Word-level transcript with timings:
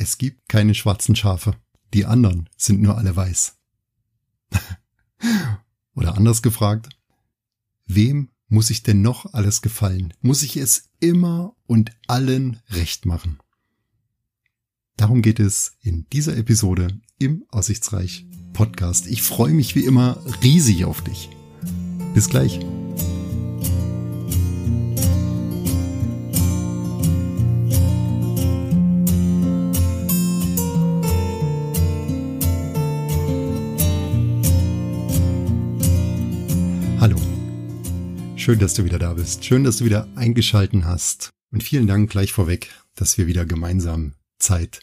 Es 0.00 0.16
gibt 0.16 0.48
keine 0.48 0.74
schwarzen 0.74 1.14
Schafe. 1.14 1.56
Die 1.92 2.06
anderen 2.06 2.48
sind 2.56 2.80
nur 2.80 2.96
alle 2.96 3.14
weiß. 3.14 3.58
Oder 5.94 6.16
anders 6.16 6.40
gefragt, 6.40 6.88
wem 7.84 8.30
muss 8.48 8.70
ich 8.70 8.82
denn 8.82 9.02
noch 9.02 9.34
alles 9.34 9.60
gefallen? 9.60 10.14
Muss 10.22 10.42
ich 10.42 10.56
es 10.56 10.88
immer 11.00 11.54
und 11.66 11.92
allen 12.06 12.62
recht 12.70 13.04
machen? 13.04 13.40
Darum 14.96 15.20
geht 15.20 15.38
es 15.38 15.72
in 15.82 16.06
dieser 16.14 16.34
Episode 16.34 16.98
im 17.18 17.44
Aussichtsreich 17.50 18.24
Podcast. 18.54 19.06
Ich 19.06 19.20
freue 19.20 19.52
mich 19.52 19.76
wie 19.76 19.84
immer 19.84 20.16
riesig 20.42 20.86
auf 20.86 21.04
dich. 21.04 21.28
Bis 22.14 22.30
gleich. 22.30 22.58
Schön, 38.50 38.58
dass 38.58 38.74
du 38.74 38.84
wieder 38.84 38.98
da 38.98 39.14
bist. 39.14 39.44
Schön, 39.44 39.62
dass 39.62 39.76
du 39.76 39.84
wieder 39.84 40.08
eingeschalten 40.16 40.84
hast. 40.84 41.30
Und 41.52 41.62
vielen 41.62 41.86
Dank 41.86 42.10
gleich 42.10 42.32
vorweg, 42.32 42.68
dass 42.96 43.16
wir 43.16 43.28
wieder 43.28 43.46
gemeinsam 43.46 44.14
Zeit 44.40 44.80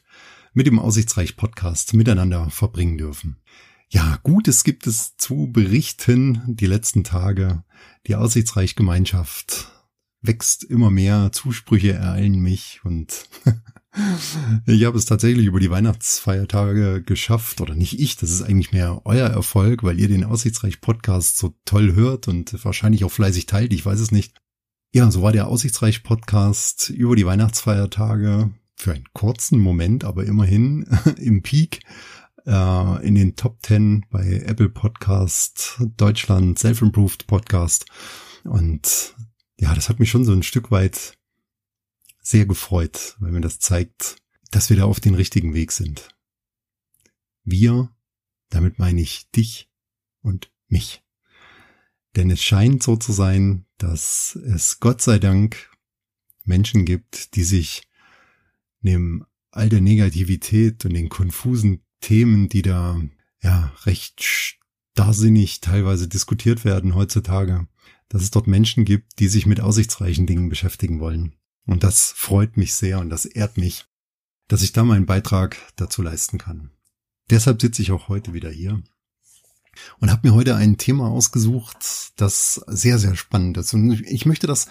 mit 0.54 0.68
dem 0.68 0.80
Aussichtsreich 0.80 1.36
Podcast 1.36 1.94
miteinander 1.94 2.50
verbringen 2.50 2.98
dürfen. 2.98 3.42
Ja, 3.90 4.20
Gutes 4.24 4.64
gibt 4.64 4.88
es 4.88 5.18
zu 5.18 5.52
berichten 5.52 6.44
die 6.48 6.66
letzten 6.66 7.04
Tage. 7.04 7.66
Die 8.08 8.16
Aussichtsreich 8.16 8.78
Gemeinschaft 8.78 9.70
wächst 10.22 10.64
immer 10.64 10.90
mehr, 10.90 11.34
Zusprüche 11.34 11.92
ereilen 11.92 12.40
mich 12.40 12.80
und 12.86 13.28
Ich 14.66 14.86
habe 14.86 14.98
es 14.98 15.06
tatsächlich 15.06 15.46
über 15.46 15.60
die 15.60 15.72
Weihnachtsfeiertage 15.72 17.02
geschafft, 17.02 17.62
oder 17.62 17.76
nicht 17.76 18.00
ich, 18.00 18.16
das 18.16 18.30
ist 18.30 18.42
eigentlich 18.42 18.72
mehr 18.72 19.02
euer 19.06 19.28
Erfolg, 19.28 19.84
weil 19.84 20.00
ihr 20.00 20.08
den 20.08 20.24
Aussichtsreich 20.24 20.82
Podcast 20.82 21.38
so 21.38 21.56
toll 21.66 21.96
hört 21.96 22.28
und 22.28 22.64
wahrscheinlich 22.64 23.04
auch 23.04 23.12
fleißig 23.12 23.46
teilt, 23.46 23.74
ich 23.74 23.86
weiß 23.86 24.00
es 24.00 24.12
nicht. 24.12 24.36
Ja, 24.94 25.12
so 25.12 25.22
war 25.22 25.32
der 25.32 25.48
Aussichtsreich 25.48 26.04
Podcast 26.04 26.90
über 26.90 27.16
die 27.16 27.26
Weihnachtsfeiertage 27.26 28.52
für 28.76 28.94
einen 28.94 29.08
kurzen 29.14 29.60
Moment, 29.60 30.04
aber 30.04 30.26
immerhin 30.26 30.86
im 31.18 31.42
Peak 31.42 31.82
äh, 32.46 33.08
in 33.08 33.16
den 33.16 33.36
Top 33.36 33.58
10 33.64 34.06
bei 34.10 34.44
Apple 34.46 34.70
Podcast 34.70 35.82
Deutschland, 35.98 36.58
Self-Improved 36.58 37.28
Podcast. 37.28 37.86
Und 38.44 39.16
ja, 39.60 39.74
das 39.76 39.90
hat 39.90 40.00
mich 40.00 40.10
schon 40.10 40.24
so 40.24 40.32
ein 40.32 40.44
Stück 40.44 40.72
weit 40.72 41.18
sehr 42.30 42.46
gefreut, 42.46 43.16
weil 43.20 43.32
mir 43.32 43.42
das 43.42 43.60
zeigt, 43.60 44.18
dass 44.52 44.70
wir 44.70 44.78
da 44.78 44.84
auf 44.84 45.00
den 45.00 45.16
richtigen 45.16 45.54
Weg 45.54 45.72
sind. 45.72 46.10
Wir, 47.44 47.90
damit 48.50 48.80
meine 48.80 49.00
ich 49.02 49.32
dich 49.32 49.70
und 50.22 50.52
mich. 50.68 51.04
Denn 52.18 52.30
es 52.30 52.44
scheint 52.44 52.84
so 52.84 52.98
zu 52.98 53.14
sein, 53.14 53.66
dass 53.78 54.36
es 54.36 54.82
Gott 54.82 55.02
sei 55.02 55.20
Dank 55.20 55.72
Menschen 56.44 56.84
gibt, 56.84 57.36
die 57.36 57.44
sich 57.44 57.84
neben 58.82 59.24
all 59.52 59.70
der 59.70 59.82
Negativität 59.82 60.84
und 60.84 60.94
den 60.94 61.08
konfusen 61.08 61.86
Themen, 62.02 62.50
die 62.50 62.62
da 62.62 63.02
ja 63.42 63.74
recht 63.86 64.22
starrsinnig 64.22 65.62
teilweise 65.62 66.10
diskutiert 66.10 66.66
werden 66.66 66.94
heutzutage, 66.94 67.68
dass 68.10 68.22
es 68.22 68.32
dort 68.32 68.48
Menschen 68.48 68.84
gibt, 68.84 69.20
die 69.20 69.28
sich 69.30 69.46
mit 69.46 69.62
aussichtsreichen 69.62 70.28
Dingen 70.28 70.50
beschäftigen 70.50 71.00
wollen. 71.00 71.36
Und 71.68 71.84
das 71.84 72.14
freut 72.16 72.58
mich 72.58 72.74
sehr 72.74 73.00
und 73.00 73.10
das 73.10 73.26
ehrt 73.26 73.58
mich, 73.58 73.86
dass 74.48 74.64
ich 74.64 74.72
da 74.72 74.84
meinen 74.84 75.06
Beitrag 75.06 75.58
dazu 75.76 76.02
leisten 76.02 76.38
kann. 76.38 76.72
Deshalb 77.30 77.62
sitze 77.62 77.82
ich 77.82 77.92
auch 77.92 78.08
heute 78.08 78.34
wieder 78.34 78.50
hier 78.50 78.82
und 80.00 80.10
habe 80.10 80.28
mir 80.28 80.34
heute 80.34 80.56
ein 80.56 80.78
Thema 80.78 81.10
ausgesucht, 81.10 82.14
das 82.16 82.62
sehr, 82.68 82.98
sehr 82.98 83.16
spannend 83.16 83.58
ist. 83.58 83.74
Und 83.74 84.02
ich 84.02 84.26
möchte 84.26 84.48
das 84.48 84.68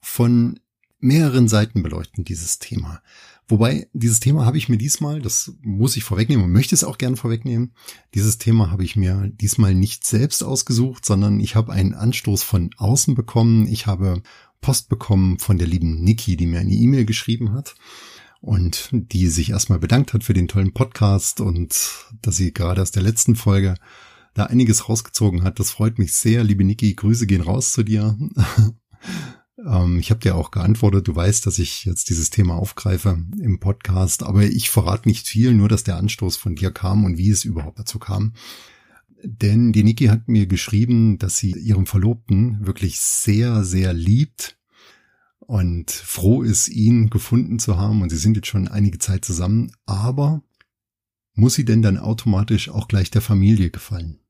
von 0.00 0.60
mehreren 1.00 1.48
Seiten 1.48 1.82
beleuchten, 1.82 2.24
dieses 2.24 2.58
Thema. 2.58 3.02
Wobei, 3.50 3.88
dieses 3.94 4.20
Thema 4.20 4.44
habe 4.44 4.58
ich 4.58 4.68
mir 4.68 4.76
diesmal, 4.76 5.22
das 5.22 5.54
muss 5.62 5.96
ich 5.96 6.04
vorwegnehmen 6.04 6.44
und 6.44 6.52
möchte 6.52 6.74
es 6.74 6.84
auch 6.84 6.98
gerne 6.98 7.16
vorwegnehmen, 7.16 7.72
dieses 8.14 8.36
Thema 8.36 8.70
habe 8.70 8.84
ich 8.84 8.94
mir 8.94 9.30
diesmal 9.32 9.74
nicht 9.74 10.04
selbst 10.06 10.44
ausgesucht, 10.44 11.06
sondern 11.06 11.40
ich 11.40 11.56
habe 11.56 11.72
einen 11.72 11.94
Anstoß 11.94 12.42
von 12.42 12.70
außen 12.76 13.14
bekommen. 13.14 13.66
Ich 13.66 13.86
habe 13.86 14.22
Post 14.60 14.88
bekommen 14.88 15.38
von 15.38 15.58
der 15.58 15.66
lieben 15.66 16.02
Niki, 16.02 16.36
die 16.36 16.46
mir 16.46 16.60
eine 16.60 16.74
E-Mail 16.74 17.04
geschrieben 17.04 17.52
hat 17.52 17.74
und 18.40 18.90
die 18.92 19.28
sich 19.28 19.50
erstmal 19.50 19.78
bedankt 19.78 20.12
hat 20.14 20.24
für 20.24 20.34
den 20.34 20.48
tollen 20.48 20.72
Podcast 20.72 21.40
und 21.40 22.06
dass 22.22 22.36
sie 22.36 22.52
gerade 22.52 22.82
aus 22.82 22.90
der 22.90 23.02
letzten 23.02 23.36
Folge 23.36 23.74
da 24.34 24.44
einiges 24.44 24.88
rausgezogen 24.88 25.42
hat. 25.42 25.58
Das 25.58 25.70
freut 25.70 25.98
mich 25.98 26.14
sehr. 26.14 26.44
Liebe 26.44 26.64
Niki, 26.64 26.94
Grüße 26.94 27.26
gehen 27.26 27.40
raus 27.40 27.72
zu 27.72 27.82
dir. 27.82 28.16
ähm, 29.66 29.98
ich 29.98 30.10
habe 30.10 30.20
dir 30.20 30.36
auch 30.36 30.50
geantwortet. 30.50 31.08
Du 31.08 31.16
weißt, 31.16 31.44
dass 31.46 31.58
ich 31.58 31.84
jetzt 31.84 32.08
dieses 32.10 32.30
Thema 32.30 32.54
aufgreife 32.54 33.18
im 33.40 33.58
Podcast, 33.58 34.22
aber 34.22 34.44
ich 34.44 34.70
verrate 34.70 35.08
nicht 35.08 35.26
viel, 35.26 35.52
nur 35.54 35.68
dass 35.68 35.84
der 35.84 35.96
Anstoß 35.96 36.36
von 36.36 36.54
dir 36.54 36.70
kam 36.70 37.04
und 37.04 37.18
wie 37.18 37.30
es 37.30 37.44
überhaupt 37.44 37.78
dazu 37.78 37.98
kam. 37.98 38.34
Denn 39.22 39.72
die 39.72 39.82
Niki 39.82 40.06
hat 40.06 40.28
mir 40.28 40.46
geschrieben, 40.46 41.18
dass 41.18 41.38
sie 41.38 41.50
ihren 41.52 41.86
Verlobten 41.86 42.64
wirklich 42.66 43.00
sehr, 43.00 43.64
sehr 43.64 43.92
liebt 43.92 44.58
und 45.40 45.90
froh 45.90 46.42
ist, 46.42 46.68
ihn 46.68 47.10
gefunden 47.10 47.58
zu 47.58 47.78
haben. 47.78 48.02
Und 48.02 48.10
sie 48.10 48.16
sind 48.16 48.36
jetzt 48.36 48.48
schon 48.48 48.68
einige 48.68 48.98
Zeit 48.98 49.24
zusammen. 49.24 49.72
Aber 49.86 50.42
muss 51.34 51.54
sie 51.54 51.64
denn 51.64 51.82
dann 51.82 51.98
automatisch 51.98 52.68
auch 52.68 52.86
gleich 52.86 53.10
der 53.10 53.22
Familie 53.22 53.70
gefallen? 53.70 54.20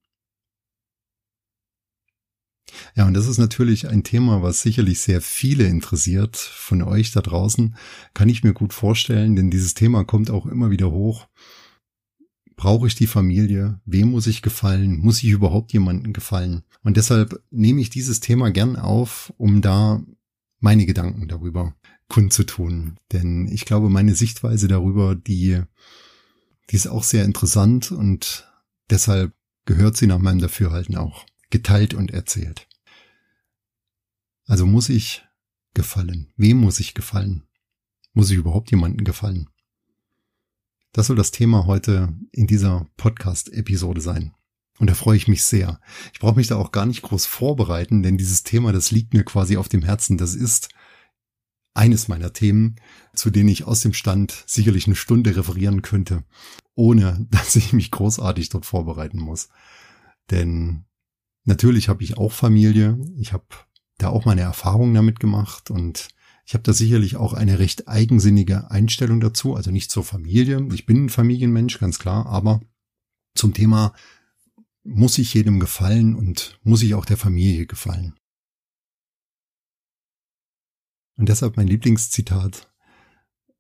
Ja, 2.95 3.07
und 3.07 3.15
das 3.15 3.27
ist 3.27 3.39
natürlich 3.39 3.89
ein 3.89 4.05
Thema, 4.05 4.43
was 4.43 4.63
sicherlich 4.63 5.01
sehr 5.01 5.21
viele 5.21 5.67
interessiert 5.67 6.37
von 6.37 6.83
euch 6.83 7.13
da 7.13 7.21
draußen. 7.21 7.77
Kann 8.15 8.29
ich 8.29 8.45
mir 8.45 8.53
gut 8.53 8.73
vorstellen, 8.73 9.37
denn 9.37 9.51
dieses 9.51 9.75
Thema 9.75 10.05
kommt 10.05 10.31
auch 10.31 10.47
immer 10.47 10.71
wieder 10.71 10.91
hoch. 10.91 11.29
Brauche 12.59 12.89
ich 12.89 12.97
die 12.97 13.07
Familie? 13.07 13.81
Wem 13.85 14.11
muss 14.11 14.27
ich 14.27 14.43
gefallen? 14.43 14.99
Muss 14.99 15.23
ich 15.23 15.31
überhaupt 15.31 15.73
jemanden 15.73 16.13
gefallen? 16.13 16.65
Und 16.83 16.97
deshalb 16.97 17.41
nehme 17.53 17.81
ich 17.81 17.89
dieses 17.89 18.19
Thema 18.19 18.51
gern 18.51 18.75
auf, 18.75 19.33
um 19.37 19.63
da 19.63 20.03
meine 20.59 20.85
Gedanken 20.85 21.29
darüber 21.29 21.77
kundzutun. 22.09 22.99
Denn 23.13 23.47
ich 23.47 23.65
glaube, 23.65 23.91
meine 23.91 24.17
Sichtweise 24.17 24.67
darüber, 24.67 25.15
die, 25.15 25.63
die 26.71 26.77
ist 26.77 26.89
auch 26.89 27.05
sehr 27.05 27.25
interessant 27.25 27.93
und 27.93 28.53
deshalb 28.91 29.33
gehört 29.65 29.97
sie 29.97 30.09
nach 30.09 30.19
meinem 30.19 30.41
Dafürhalten 30.41 30.97
auch 30.97 31.27
geteilt 31.51 31.95
und 31.95 32.11
erzählt. 32.11 32.67
Also 34.47 34.67
muss 34.67 34.89
ich 34.89 35.25
gefallen? 35.75 36.33
Wem 36.37 36.57
muss 36.57 36.81
ich 36.81 36.95
gefallen? 36.95 37.45
Muss 38.15 38.33
ich 38.33 38.37
überhaupt 38.37 38.73
jemanden 38.73 39.05
gefallen? 39.05 39.49
Das 40.99 41.07
soll 41.07 41.15
das 41.15 41.31
Thema 41.31 41.67
heute 41.67 42.13
in 42.33 42.49
dieser 42.49 42.89
Podcast-Episode 42.97 44.01
sein. 44.01 44.35
Und 44.81 44.91
da 44.91 44.95
freue 44.95 45.17
ich 45.17 45.29
mich 45.29 45.45
sehr. 45.45 45.81
Ich 46.13 46.19
brauche 46.19 46.35
mich 46.35 46.49
da 46.49 46.57
auch 46.57 46.73
gar 46.73 46.87
nicht 46.87 47.03
groß 47.03 47.25
vorbereiten, 47.25 48.03
denn 48.03 48.19
dieses 48.19 48.43
Thema, 48.43 48.73
das 48.73 48.91
liegt 48.91 49.15
mir 49.15 49.23
quasi 49.23 49.59
auf 49.59 49.69
dem 49.69 49.85
Herzen. 49.85 50.19
Das 50.19 50.35
ist 50.35 50.71
eines 51.73 52.09
meiner 52.09 52.33
Themen, 52.33 52.81
zu 53.15 53.31
denen 53.31 53.49
ich 53.49 53.63
aus 53.63 53.81
dem 53.81 53.93
Stand 53.93 54.43
sicherlich 54.49 54.87
eine 54.87 54.97
Stunde 54.97 55.37
referieren 55.37 55.83
könnte, 55.83 56.25
ohne 56.75 57.25
dass 57.31 57.55
ich 57.55 57.73
mich 57.73 57.93
großartig 57.93 58.49
dort 58.49 58.67
vorbereiten 58.67 59.21
muss. 59.21 59.51
Denn 60.33 60.85
natürlich 61.45 61.89
habe 61.89 62.03
ich 62.03 62.19
auch 62.19 62.33
Familie. 62.33 62.99
Ich 63.19 63.33
habe 63.33 63.47
da 63.99 64.09
auch 64.09 64.25
meine 64.25 64.41
Erfahrungen 64.41 64.95
damit 64.95 65.21
gemacht 65.21 65.71
und 65.71 66.09
ich 66.49 66.55
habe 66.55 66.63
da 66.63 66.73
sicherlich 66.73 67.17
auch 67.17 67.35
eine 67.35 67.59
recht 67.59 67.89
eigensinnige 67.89 68.71
Einstellung 68.71 69.21
dazu, 69.21 69.55
also 69.55 69.71
nicht 69.71 69.91
zur 69.91 70.03
Familie. 70.03 70.67
Ich 70.73 70.87
bin 70.87 71.05
ein 71.05 71.09
Familienmensch, 71.11 71.79
ganz 71.79 71.99
klar, 71.99 72.25
aber 72.25 72.63
zum 73.35 73.53
Thema 73.53 73.93
muss 74.83 75.19
ich 75.19 75.35
jedem 75.35 75.61
gefallen 75.61 76.15
und 76.15 76.59
muss 76.63 76.83
ich 76.83 76.95
auch 76.95 77.05
der 77.05 77.19
Familie 77.19 77.67
gefallen. 77.67 78.15
Und 81.19 81.29
deshalb 81.29 81.59
mein 81.59 81.69
Lieblingszitat, 81.69 82.73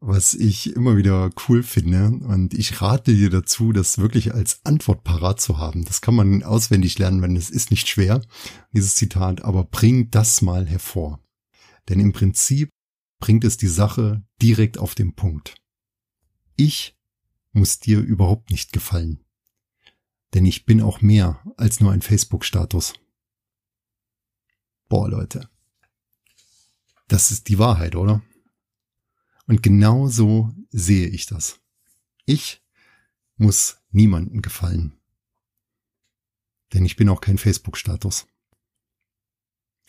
was 0.00 0.32
ich 0.32 0.74
immer 0.74 0.96
wieder 0.96 1.28
cool 1.46 1.62
finde. 1.62 2.06
Und 2.06 2.54
ich 2.54 2.80
rate 2.80 3.12
dir 3.12 3.28
dazu, 3.28 3.74
das 3.74 3.98
wirklich 3.98 4.32
als 4.32 4.64
Antwort 4.64 5.04
parat 5.04 5.42
zu 5.42 5.58
haben. 5.58 5.84
Das 5.84 6.00
kann 6.00 6.14
man 6.14 6.42
auswendig 6.42 6.98
lernen, 6.98 7.20
wenn 7.20 7.36
es 7.36 7.50
ist 7.50 7.70
nicht 7.70 7.86
schwer, 7.86 8.22
dieses 8.72 8.94
Zitat, 8.94 9.42
aber 9.42 9.64
bring 9.64 10.10
das 10.10 10.40
mal 10.40 10.66
hervor. 10.66 11.22
Denn 11.90 12.00
im 12.00 12.14
Prinzip 12.14 12.70
bringt 13.18 13.44
es 13.44 13.56
die 13.56 13.68
Sache 13.68 14.24
direkt 14.40 14.78
auf 14.78 14.94
den 14.94 15.14
Punkt. 15.14 15.56
Ich 16.56 16.98
muss 17.52 17.78
dir 17.78 18.00
überhaupt 18.00 18.50
nicht 18.50 18.72
gefallen. 18.72 19.24
Denn 20.34 20.44
ich 20.44 20.66
bin 20.66 20.82
auch 20.82 21.00
mehr 21.00 21.42
als 21.56 21.80
nur 21.80 21.92
ein 21.92 22.02
Facebook-Status. 22.02 22.94
Boah, 24.88 25.08
Leute. 25.08 25.48
Das 27.08 27.30
ist 27.30 27.48
die 27.48 27.58
Wahrheit, 27.58 27.96
oder? 27.96 28.22
Und 29.46 29.62
genau 29.62 30.08
so 30.08 30.52
sehe 30.70 31.08
ich 31.08 31.26
das. 31.26 31.60
Ich 32.26 32.62
muss 33.36 33.78
niemanden 33.90 34.42
gefallen. 34.42 34.98
Denn 36.74 36.84
ich 36.84 36.96
bin 36.96 37.08
auch 37.08 37.22
kein 37.22 37.38
Facebook-Status. 37.38 38.26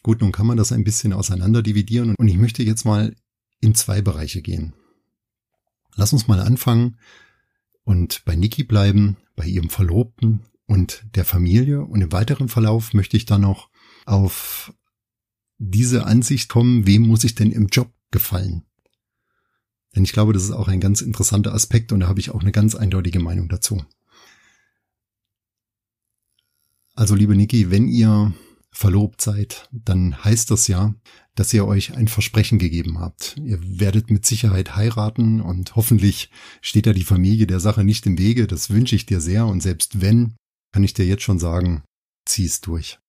Gut, 0.02 0.22
nun 0.22 0.32
kann 0.32 0.48
man 0.48 0.58
das 0.58 0.72
ein 0.72 0.86
bisschen 0.86 1.12
auseinander 1.12 1.62
dividieren 1.62 2.16
und 2.18 2.28
ich 2.30 2.38
möchte 2.38 2.64
jetzt 2.64 2.86
mal 2.86 3.14
in 3.60 3.76
zwei 3.76 4.02
Bereiche 4.02 4.42
gehen. 4.42 4.74
Lass 5.96 6.14
uns 6.14 6.28
mal 6.28 6.40
anfangen 6.40 6.98
und 7.84 8.24
bei 8.26 8.36
Niki 8.36 8.64
bleiben, 8.64 9.18
bei 9.36 9.46
ihrem 9.46 9.70
Verlobten 9.70 10.46
und 10.66 11.04
der 11.16 11.26
Familie. 11.26 11.82
Und 11.82 12.02
im 12.02 12.12
weiteren 12.12 12.48
Verlauf 12.48 12.94
möchte 12.94 13.18
ich 13.18 13.26
dann 13.26 13.42
noch 13.42 13.70
auf 14.06 14.74
diese 15.58 16.06
Ansicht 16.06 16.50
kommen, 16.50 16.86
wem 16.88 17.02
muss 17.02 17.24
ich 17.24 17.36
denn 17.36 17.52
im 17.52 17.68
Job 17.68 17.92
gefallen? 18.12 18.64
Denn 19.96 20.04
ich 20.04 20.14
glaube, 20.14 20.34
das 20.34 20.44
ist 20.44 20.52
auch 20.52 20.68
ein 20.68 20.80
ganz 20.80 21.02
interessanter 21.02 21.54
Aspekt 21.54 21.92
und 21.92 22.02
da 22.02 22.08
habe 22.08 22.20
ich 22.20 22.30
auch 22.30 22.42
eine 22.42 22.52
ganz 22.52 22.76
eindeutige 22.76 23.20
Meinung 23.20 23.50
dazu. 23.50 23.84
Also 26.94 27.16
liebe 27.16 27.36
Niki, 27.36 27.72
wenn 27.72 27.88
ihr 27.88 28.34
verlobt 28.72 29.22
seid, 29.22 29.68
dann 29.72 30.24
heißt 30.24 30.52
das 30.52 30.68
ja, 30.68 30.94
dass 31.36 31.54
ihr 31.54 31.66
euch 31.66 31.96
ein 31.96 32.08
Versprechen 32.08 32.60
gegeben 32.60 33.00
habt. 33.00 33.36
Ihr 33.44 33.60
werdet 33.80 34.12
mit 34.12 34.26
Sicherheit 34.26 34.76
heiraten 34.76 35.42
und 35.42 35.76
hoffentlich 35.76 36.30
steht 36.62 36.86
da 36.86 36.94
die 36.94 37.04
Familie 37.04 37.48
der 37.48 37.60
Sache 37.60 37.84
nicht 37.84 38.06
im 38.06 38.18
Wege. 38.18 38.48
Das 38.48 38.70
wünsche 38.70 38.96
ich 38.96 39.06
dir 39.06 39.22
sehr 39.22 39.46
und 39.48 39.62
selbst 39.62 40.02
wenn, 40.02 40.36
kann 40.72 40.84
ich 40.84 40.94
dir 40.94 41.06
jetzt 41.06 41.24
schon 41.24 41.40
sagen, 41.40 41.84
zieh 42.26 42.46
es 42.46 42.62
durch. 42.62 43.00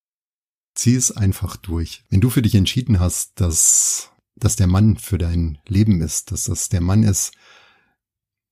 Zieh 0.74 0.94
es 0.94 1.12
einfach 1.12 1.56
durch. 1.56 2.04
Wenn 2.08 2.20
du 2.20 2.30
für 2.30 2.42
dich 2.42 2.54
entschieden 2.54 3.00
hast, 3.00 3.40
dass, 3.40 4.10
dass 4.36 4.56
der 4.56 4.66
Mann 4.66 4.96
für 4.96 5.18
dein 5.18 5.58
Leben 5.66 6.00
ist, 6.00 6.32
dass 6.32 6.44
das 6.44 6.68
der 6.68 6.80
Mann 6.80 7.02
ist, 7.02 7.32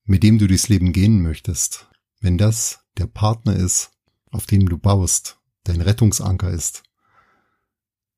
mit 0.04 0.22
dem 0.22 0.38
du 0.38 0.46
durchs 0.46 0.68
Leben 0.68 0.92
gehen 0.92 1.22
möchtest, 1.22 1.88
wenn 2.20 2.38
das 2.38 2.80
der 2.96 3.06
Partner 3.06 3.54
ist, 3.54 3.92
auf 4.30 4.46
dem 4.46 4.68
du 4.68 4.76
baust, 4.76 5.38
dein 5.64 5.80
Rettungsanker 5.80 6.50
ist, 6.50 6.82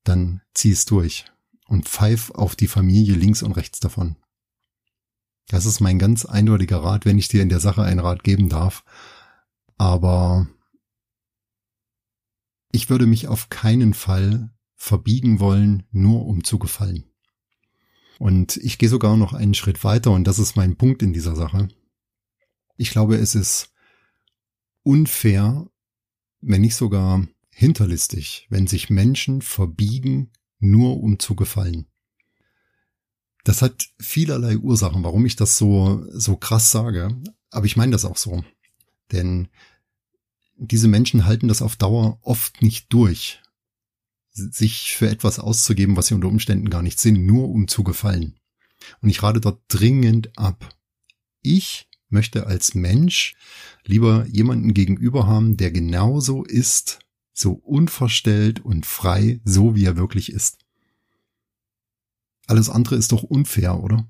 dann 0.05 0.43
zieh 0.55 0.73
es 0.73 0.85
durch 0.85 1.26
und 1.67 1.88
pfeif 1.88 2.31
auf 2.31 2.56
die 2.56 2.67
Familie 2.67 3.14
links 3.14 3.43
und 3.43 3.52
rechts 3.52 3.81
davon. 3.81 4.17
Das 5.49 5.67
ist 5.67 5.81
mein 5.81 5.99
ganz 5.99 6.25
eindeutiger 6.25 6.79
Rat, 6.79 7.05
wenn 7.05 7.19
ich 7.19 7.29
dir 7.29 7.43
in 7.43 7.49
der 7.49 7.61
Sache 7.61 7.82
einen 7.82 8.00
Rat 8.00 8.23
geben 8.23 8.49
darf. 8.49 8.85
Aber 9.79 10.47
ich 12.73 12.88
würde 12.88 13.06
mich 13.06 13.29
auf 13.29 13.49
keinen 13.49 13.94
Fall 13.94 14.50
verbiegen 14.76 15.41
wollen, 15.41 15.85
nur 15.91 16.26
um 16.26 16.44
zu 16.44 16.58
gefallen. 16.58 17.05
Und 18.19 18.58
ich 18.58 18.79
gehe 18.79 18.88
sogar 18.88 19.17
noch 19.17 19.32
einen 19.32 19.55
Schritt 19.55 19.82
weiter 19.82 20.11
und 20.12 20.25
das 20.25 20.38
ist 20.38 20.55
mein 20.55 20.76
Punkt 20.76 21.03
in 21.03 21.12
dieser 21.12 21.35
Sache. 21.35 21.69
Ich 22.76 22.91
glaube, 22.91 23.17
es 23.17 23.35
ist 23.35 23.73
unfair, 24.82 25.69
wenn 26.41 26.61
nicht 26.61 26.76
sogar 26.76 27.26
hinterlistig, 27.61 28.47
wenn 28.49 28.67
sich 28.67 28.89
Menschen 28.89 29.43
verbiegen, 29.43 30.31
nur 30.61 31.03
um 31.03 31.19
zu 31.19 31.35
gefallen. 31.37 31.89
Das 33.45 33.61
hat 33.61 33.91
vielerlei 34.01 34.57
Ursachen, 34.57 35.05
warum 35.05 35.27
ich 35.27 35.37
das 35.37 35.59
so, 35.59 36.03
so 36.11 36.37
krass 36.37 36.71
sage. 36.71 37.15
Aber 37.51 37.67
ich 37.67 37.77
meine 37.77 37.93
das 37.93 38.07
auch 38.07 38.17
so. 38.17 38.43
Denn 39.12 39.49
diese 40.57 40.89
Menschen 40.89 41.27
halten 41.27 41.49
das 41.49 41.61
auf 41.61 41.77
Dauer 41.77 42.19
oft 42.23 42.62
nicht 42.62 42.91
durch, 42.95 43.43
sich 44.33 44.97
für 44.97 45.11
etwas 45.11 45.39
auszugeben, 45.39 45.99
was 45.99 46.06
sie 46.06 46.15
unter 46.15 46.29
Umständen 46.29 46.71
gar 46.71 46.83
nicht 46.83 46.99
sind, 46.99 47.27
nur 47.27 47.51
um 47.51 47.69
zu 47.69 47.85
gefallen. 47.85 48.41
Und 49.03 49.11
ich 49.11 49.23
rate 49.23 49.43
dort 49.43 49.61
dringend 49.69 50.31
ab. 50.39 50.75
Ich 51.43 51.91
möchte 52.09 52.47
als 52.47 52.75
Mensch 52.75 53.37
lieber 53.85 54.25
jemanden 54.29 54.73
gegenüber 54.73 55.27
haben, 55.27 55.59
der 55.59 55.71
genauso 55.71 56.43
ist, 56.43 57.01
so 57.41 57.53
unverstellt 57.53 58.65
und 58.65 58.87
frei, 58.87 59.41
so 59.45 59.75
wie 59.75 59.85
er 59.85 59.97
wirklich 59.97 60.33
ist. 60.33 60.59
Alles 62.47 62.69
andere 62.69 62.97
ist 62.97 63.13
doch 63.13 63.23
unfair, 63.23 63.81
oder? 63.81 64.09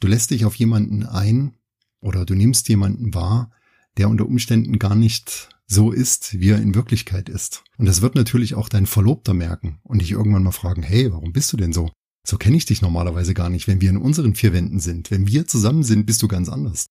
Du 0.00 0.06
lässt 0.06 0.30
dich 0.30 0.44
auf 0.44 0.54
jemanden 0.54 1.04
ein 1.04 1.56
oder 2.00 2.24
du 2.24 2.34
nimmst 2.34 2.68
jemanden 2.68 3.14
wahr, 3.14 3.50
der 3.96 4.08
unter 4.08 4.26
Umständen 4.26 4.78
gar 4.78 4.94
nicht 4.94 5.48
so 5.66 5.90
ist, 5.92 6.38
wie 6.38 6.50
er 6.50 6.62
in 6.62 6.74
Wirklichkeit 6.74 7.28
ist. 7.28 7.64
Und 7.76 7.86
das 7.86 8.00
wird 8.00 8.14
natürlich 8.14 8.54
auch 8.54 8.68
dein 8.68 8.86
Verlobter 8.86 9.34
merken 9.34 9.80
und 9.82 10.00
dich 10.00 10.12
irgendwann 10.12 10.42
mal 10.42 10.52
fragen, 10.52 10.82
hey, 10.82 11.12
warum 11.12 11.32
bist 11.32 11.52
du 11.52 11.56
denn 11.56 11.72
so? 11.72 11.90
So 12.24 12.38
kenne 12.38 12.56
ich 12.56 12.66
dich 12.66 12.82
normalerweise 12.82 13.34
gar 13.34 13.50
nicht, 13.50 13.68
wenn 13.68 13.80
wir 13.80 13.90
in 13.90 13.96
unseren 13.96 14.34
vier 14.34 14.52
Wänden 14.52 14.80
sind. 14.80 15.10
Wenn 15.10 15.26
wir 15.26 15.46
zusammen 15.46 15.82
sind, 15.82 16.06
bist 16.06 16.22
du 16.22 16.28
ganz 16.28 16.48
anders. 16.48 16.88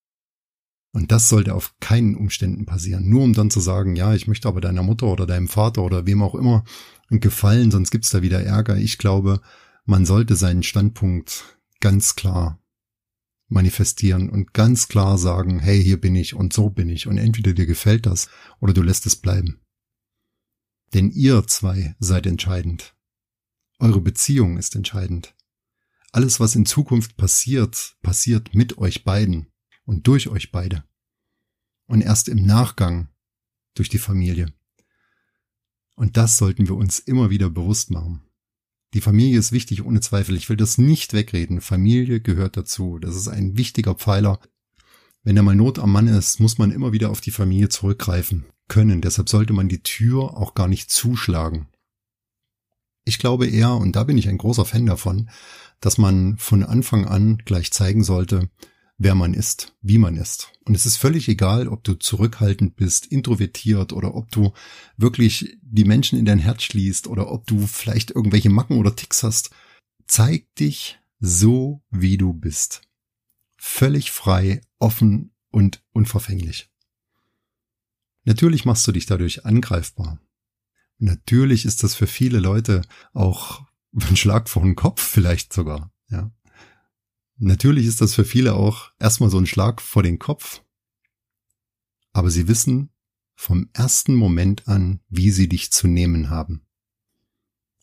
Und 0.97 1.11
das 1.11 1.29
sollte 1.29 1.53
auf 1.53 1.75
keinen 1.79 2.15
Umständen 2.15 2.65
passieren. 2.65 3.07
Nur 3.07 3.21
um 3.21 3.33
dann 3.33 3.51
zu 3.51 3.59
sagen, 3.59 3.95
ja, 3.95 4.15
ich 4.15 4.25
möchte 4.25 4.47
aber 4.47 4.61
deiner 4.61 4.81
Mutter 4.81 5.05
oder 5.05 5.27
deinem 5.27 5.47
Vater 5.47 5.83
oder 5.83 6.07
wem 6.07 6.23
auch 6.23 6.33
immer 6.33 6.63
gefallen, 7.11 7.69
sonst 7.69 7.91
gibt's 7.91 8.09
da 8.09 8.23
wieder 8.23 8.41
Ärger. 8.41 8.77
Ich 8.77 8.97
glaube, 8.97 9.39
man 9.85 10.07
sollte 10.07 10.35
seinen 10.35 10.63
Standpunkt 10.63 11.59
ganz 11.81 12.15
klar 12.15 12.59
manifestieren 13.47 14.27
und 14.27 14.55
ganz 14.55 14.87
klar 14.87 15.19
sagen, 15.19 15.59
hey, 15.59 15.83
hier 15.83 16.01
bin 16.01 16.15
ich 16.15 16.33
und 16.33 16.51
so 16.51 16.71
bin 16.71 16.89
ich 16.89 17.05
und 17.05 17.19
entweder 17.19 17.53
dir 17.53 17.67
gefällt 17.67 18.07
das 18.07 18.27
oder 18.59 18.73
du 18.73 18.81
lässt 18.81 19.05
es 19.05 19.17
bleiben. 19.17 19.61
Denn 20.95 21.11
ihr 21.11 21.45
zwei 21.45 21.95
seid 21.99 22.25
entscheidend. 22.25 22.95
Eure 23.77 24.01
Beziehung 24.01 24.57
ist 24.57 24.75
entscheidend. 24.75 25.35
Alles, 26.11 26.39
was 26.39 26.55
in 26.55 26.65
Zukunft 26.65 27.17
passiert, 27.17 27.97
passiert 28.01 28.55
mit 28.55 28.79
euch 28.79 29.03
beiden 29.03 29.51
und 29.85 30.07
durch 30.07 30.27
euch 30.27 30.51
beide. 30.51 30.86
Und 31.87 32.01
erst 32.01 32.27
im 32.27 32.45
Nachgang 32.45 33.09
durch 33.73 33.89
die 33.89 33.97
Familie. 33.97 34.53
Und 35.95 36.17
das 36.17 36.37
sollten 36.37 36.67
wir 36.67 36.75
uns 36.75 36.99
immer 36.99 37.29
wieder 37.29 37.49
bewusst 37.49 37.89
machen. 37.89 38.21
Die 38.93 39.01
Familie 39.01 39.39
ist 39.39 39.51
wichtig, 39.51 39.83
ohne 39.83 39.99
Zweifel. 39.99 40.35
Ich 40.35 40.49
will 40.49 40.57
das 40.57 40.77
nicht 40.77 41.13
wegreden. 41.13 41.61
Familie 41.61 42.21
gehört 42.21 42.55
dazu. 42.55 42.99
Das 42.99 43.15
ist 43.15 43.27
ein 43.27 43.57
wichtiger 43.57 43.95
Pfeiler. 43.95 44.39
Wenn 45.23 45.35
da 45.35 45.43
mal 45.43 45.55
Not 45.55 45.79
am 45.79 45.91
Mann 45.91 46.07
ist, 46.07 46.39
muss 46.39 46.57
man 46.57 46.71
immer 46.71 46.93
wieder 46.93 47.09
auf 47.09 47.19
die 47.19 47.31
Familie 47.31 47.69
zurückgreifen 47.69 48.45
können. 48.67 49.01
Deshalb 49.01 49.29
sollte 49.29 49.53
man 49.53 49.67
die 49.67 49.83
Tür 49.83 50.37
auch 50.37 50.53
gar 50.53 50.67
nicht 50.67 50.89
zuschlagen. 50.89 51.67
Ich 53.03 53.19
glaube 53.19 53.47
eher, 53.47 53.71
und 53.71 53.95
da 53.95 54.03
bin 54.03 54.17
ich 54.17 54.27
ein 54.27 54.37
großer 54.37 54.65
Fan 54.65 54.85
davon, 54.85 55.29
dass 55.79 55.97
man 55.97 56.37
von 56.37 56.63
Anfang 56.63 57.05
an 57.05 57.37
gleich 57.37 57.71
zeigen 57.71 58.03
sollte, 58.03 58.49
wer 58.97 59.15
man 59.15 59.33
ist, 59.33 59.75
wie 59.81 59.97
man 59.97 60.15
ist. 60.15 60.51
Und 60.65 60.75
es 60.75 60.85
ist 60.85 60.97
völlig 60.97 61.27
egal, 61.29 61.67
ob 61.67 61.83
du 61.83 61.93
zurückhaltend 61.93 62.75
bist, 62.75 63.05
introvertiert 63.05 63.93
oder 63.93 64.15
ob 64.15 64.31
du 64.31 64.53
wirklich 64.97 65.57
die 65.61 65.85
Menschen 65.85 66.17
in 66.17 66.25
dein 66.25 66.39
Herz 66.39 66.63
schließt 66.63 67.07
oder 67.07 67.31
ob 67.31 67.45
du 67.47 67.67
vielleicht 67.67 68.11
irgendwelche 68.11 68.49
Macken 68.49 68.77
oder 68.77 68.95
Ticks 68.95 69.23
hast. 69.23 69.51
Zeig 70.07 70.53
dich 70.55 70.99
so, 71.19 71.81
wie 71.89 72.17
du 72.17 72.33
bist. 72.33 72.81
Völlig 73.57 74.11
frei, 74.11 74.61
offen 74.79 75.31
und 75.51 75.83
unverfänglich. 75.91 76.69
Natürlich 78.23 78.65
machst 78.65 78.87
du 78.87 78.91
dich 78.91 79.05
dadurch 79.05 79.45
angreifbar. 79.45 80.19
Natürlich 80.97 81.65
ist 81.65 81.83
das 81.83 81.95
für 81.95 82.07
viele 82.07 82.39
Leute 82.39 82.81
auch 83.13 83.65
ein 83.93 84.17
Schlag 84.17 84.49
vor 84.49 84.63
den 84.63 84.75
Kopf 84.75 85.01
vielleicht 85.01 85.53
sogar, 85.53 85.91
ja. 86.09 86.31
Natürlich 87.37 87.85
ist 87.85 88.01
das 88.01 88.15
für 88.15 88.25
viele 88.25 88.55
auch 88.55 88.91
erstmal 88.99 89.29
so 89.29 89.37
ein 89.37 89.45
Schlag 89.45 89.81
vor 89.81 90.01
den 90.01 90.17
Kopf, 90.17 90.63
aber 92.11 92.31
sie 92.31 92.47
wissen 92.47 92.89
vom 93.35 93.69
ersten 93.73 94.15
Moment 94.15 94.67
an, 94.67 95.01
wie 95.09 95.29
sie 95.29 95.47
dich 95.47 95.71
zu 95.71 95.87
nehmen 95.87 96.31
haben. 96.31 96.65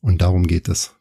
Und 0.00 0.22
darum 0.22 0.48
geht 0.48 0.68
es. 0.68 0.96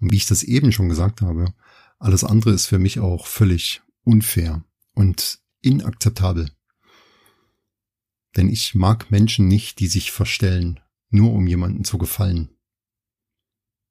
Und 0.00 0.10
wie 0.10 0.16
ich 0.16 0.26
das 0.26 0.42
eben 0.42 0.72
schon 0.72 0.88
gesagt 0.88 1.22
habe, 1.22 1.54
alles 2.00 2.24
andere 2.24 2.50
ist 2.50 2.66
für 2.66 2.80
mich 2.80 2.98
auch 2.98 3.28
völlig 3.28 3.80
unfair 4.02 4.64
und 4.94 5.40
inakzeptabel. 5.60 6.50
Denn 8.34 8.48
ich 8.48 8.74
mag 8.74 9.12
Menschen 9.12 9.46
nicht, 9.46 9.78
die 9.78 9.86
sich 9.86 10.10
verstellen, 10.10 10.80
nur 11.10 11.32
um 11.32 11.46
jemanden 11.46 11.84
zu 11.84 11.96
gefallen. 11.98 12.48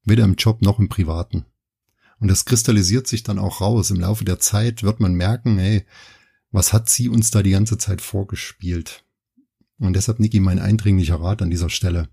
Weder 0.04 0.26
im 0.26 0.36
Job 0.36 0.62
noch 0.62 0.80
im 0.80 0.90
Privaten. 0.90 1.46
Und 2.22 2.28
das 2.28 2.46
kristallisiert 2.46 3.08
sich 3.08 3.24
dann 3.24 3.40
auch 3.40 3.62
raus. 3.62 3.90
Im 3.90 4.00
Laufe 4.00 4.24
der 4.24 4.40
Zeit 4.40 4.84
wird 4.84 5.00
man 5.00 5.16
merken, 5.16 5.58
hey, 5.58 5.86
was 6.52 6.72
hat 6.72 6.88
sie 6.88 7.10
uns 7.10 7.32
da 7.32 7.42
die 7.42 7.50
ganze 7.50 7.80
Zeit 7.80 8.00
vorgespielt? 8.00 9.04
Und 9.80 9.94
deshalb, 9.94 10.20
Niki, 10.20 10.40
mein 10.40 10.60
eindringlicher 10.60 11.20
Rat 11.20 11.42
an 11.42 11.50
dieser 11.50 11.72
Stelle. 11.72 12.10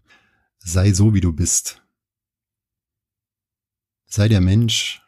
Sei 0.61 0.95
so, 0.95 1.13
wie 1.13 1.21
du 1.21 1.35
bist. 1.35 1.83
Sei 4.07 4.29
der 4.29 4.41
Mensch, 4.41 5.03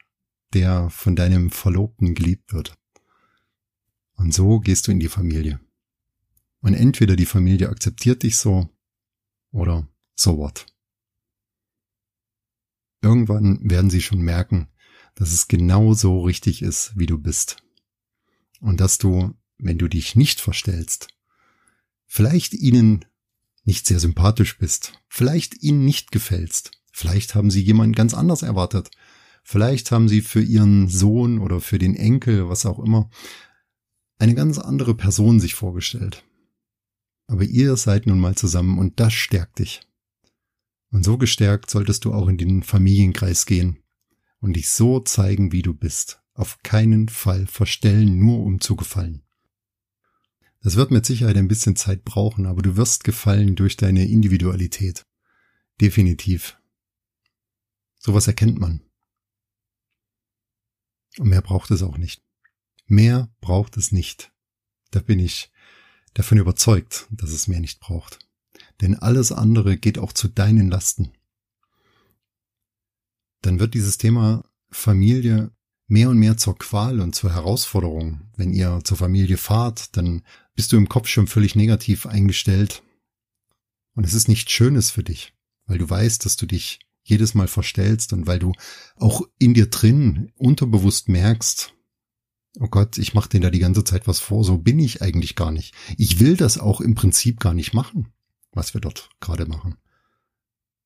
der 0.53 0.91
von 0.91 1.15
deinem 1.15 1.49
Verlobten 1.49 2.13
geliebt 2.13 2.53
wird. 2.53 2.77
Und 4.17 4.35
so 4.35 4.59
gehst 4.59 4.87
du 4.87 4.91
in 4.91 4.99
die 4.99 5.09
Familie. 5.09 5.59
Und 6.59 6.75
entweder 6.75 7.15
die 7.15 7.25
Familie 7.25 7.69
akzeptiert 7.69 8.21
dich 8.21 8.37
so 8.37 8.69
oder 9.49 9.87
so 10.13 10.37
what. 10.37 10.67
Irgendwann 13.01 13.67
werden 13.67 13.89
sie 13.89 14.03
schon 14.03 14.21
merken, 14.21 14.67
dass 15.21 15.33
es 15.33 15.47
genau 15.47 15.93
so 15.93 16.21
richtig 16.21 16.63
ist, 16.63 16.93
wie 16.95 17.05
du 17.05 17.19
bist. 17.19 17.57
Und 18.59 18.79
dass 18.81 18.97
du, 18.97 19.35
wenn 19.59 19.77
du 19.77 19.87
dich 19.87 20.15
nicht 20.15 20.41
verstellst, 20.41 21.09
vielleicht 22.07 22.55
ihnen 22.55 23.05
nicht 23.63 23.85
sehr 23.85 23.99
sympathisch 23.99 24.57
bist, 24.57 24.93
vielleicht 25.07 25.61
ihnen 25.61 25.85
nicht 25.85 26.11
gefällst, 26.11 26.71
vielleicht 26.91 27.35
haben 27.35 27.51
sie 27.51 27.61
jemanden 27.61 27.93
ganz 27.93 28.15
anders 28.15 28.41
erwartet, 28.41 28.89
vielleicht 29.43 29.91
haben 29.91 30.09
sie 30.09 30.21
für 30.21 30.41
ihren 30.41 30.87
Sohn 30.87 31.37
oder 31.37 31.61
für 31.61 31.77
den 31.77 31.95
Enkel, 31.95 32.49
was 32.49 32.65
auch 32.65 32.79
immer, 32.79 33.11
eine 34.17 34.33
ganz 34.33 34.57
andere 34.57 34.95
Person 34.95 35.39
sich 35.39 35.53
vorgestellt. 35.53 36.23
Aber 37.27 37.43
ihr 37.43 37.77
seid 37.77 38.07
nun 38.07 38.19
mal 38.19 38.33
zusammen 38.33 38.79
und 38.79 38.99
das 38.99 39.13
stärkt 39.13 39.59
dich. 39.59 39.81
Und 40.89 41.05
so 41.05 41.19
gestärkt 41.19 41.69
solltest 41.69 42.05
du 42.05 42.11
auch 42.11 42.27
in 42.27 42.39
den 42.39 42.63
Familienkreis 42.63 43.45
gehen 43.45 43.77
und 44.41 44.53
dich 44.53 44.69
so 44.69 44.99
zeigen, 44.99 45.51
wie 45.51 45.61
du 45.61 45.73
bist. 45.73 46.21
Auf 46.33 46.61
keinen 46.63 47.07
Fall 47.07 47.47
verstellen, 47.47 48.19
nur 48.19 48.39
um 48.39 48.59
zu 48.59 48.75
gefallen. 48.75 49.23
Das 50.61 50.75
wird 50.75 50.91
mit 50.91 51.05
Sicherheit 51.05 51.37
ein 51.37 51.47
bisschen 51.47 51.75
Zeit 51.75 52.03
brauchen, 52.03 52.45
aber 52.45 52.61
du 52.61 52.75
wirst 52.77 53.03
gefallen 53.03 53.55
durch 53.55 53.77
deine 53.77 54.07
Individualität. 54.07 55.05
Definitiv. 55.79 56.57
Sowas 57.97 58.27
erkennt 58.27 58.59
man. 58.59 58.81
Und 61.17 61.29
mehr 61.29 61.41
braucht 61.41 61.71
es 61.71 61.81
auch 61.81 61.97
nicht. 61.97 62.23
Mehr 62.85 63.33
braucht 63.41 63.77
es 63.77 63.91
nicht. 63.91 64.31
Da 64.91 64.99
bin 64.99 65.19
ich 65.19 65.51
davon 66.13 66.37
überzeugt, 66.37 67.07
dass 67.11 67.31
es 67.31 67.47
mehr 67.47 67.59
nicht 67.59 67.79
braucht. 67.79 68.19
Denn 68.81 68.95
alles 68.95 69.31
andere 69.31 69.77
geht 69.77 69.97
auch 69.97 70.13
zu 70.13 70.27
deinen 70.27 70.69
Lasten. 70.69 71.11
Dann 73.41 73.59
wird 73.59 73.73
dieses 73.73 73.97
Thema 73.97 74.43
Familie 74.69 75.51
mehr 75.87 76.09
und 76.09 76.17
mehr 76.17 76.37
zur 76.37 76.57
Qual 76.57 77.01
und 77.01 77.15
zur 77.15 77.33
Herausforderung. 77.33 78.21
Wenn 78.37 78.53
ihr 78.53 78.79
zur 78.83 78.97
Familie 78.97 79.37
fahrt, 79.37 79.97
dann 79.97 80.23
bist 80.55 80.71
du 80.71 80.77
im 80.77 80.87
Kopf 80.87 81.07
schon 81.07 81.27
völlig 81.27 81.55
negativ 81.55 82.05
eingestellt. 82.05 82.81
Und 83.93 84.05
es 84.05 84.13
ist 84.13 84.29
nichts 84.29 84.51
Schönes 84.51 84.89
für 84.89 85.03
dich, 85.03 85.33
weil 85.65 85.77
du 85.77 85.89
weißt, 85.89 86.25
dass 86.25 86.37
du 86.37 86.45
dich 86.45 86.79
jedes 87.03 87.33
Mal 87.33 87.47
verstellst 87.47 88.13
und 88.13 88.27
weil 88.27 88.39
du 88.39 88.53
auch 88.95 89.21
in 89.37 89.53
dir 89.53 89.67
drin 89.67 90.31
unterbewusst 90.37 91.09
merkst, 91.09 91.73
oh 92.59 92.67
Gott, 92.67 92.97
ich 92.97 93.13
mache 93.13 93.29
denen 93.29 93.43
da 93.43 93.49
die 93.49 93.59
ganze 93.59 93.83
Zeit 93.83 94.07
was 94.07 94.19
vor, 94.19 94.43
so 94.43 94.57
bin 94.57 94.79
ich 94.79 95.01
eigentlich 95.01 95.35
gar 95.35 95.51
nicht. 95.51 95.73
Ich 95.97 96.19
will 96.19 96.37
das 96.37 96.57
auch 96.57 96.79
im 96.79 96.95
Prinzip 96.95 97.39
gar 97.39 97.53
nicht 97.53 97.73
machen, 97.73 98.13
was 98.51 98.73
wir 98.73 98.81
dort 98.81 99.09
gerade 99.19 99.45
machen. 99.45 99.77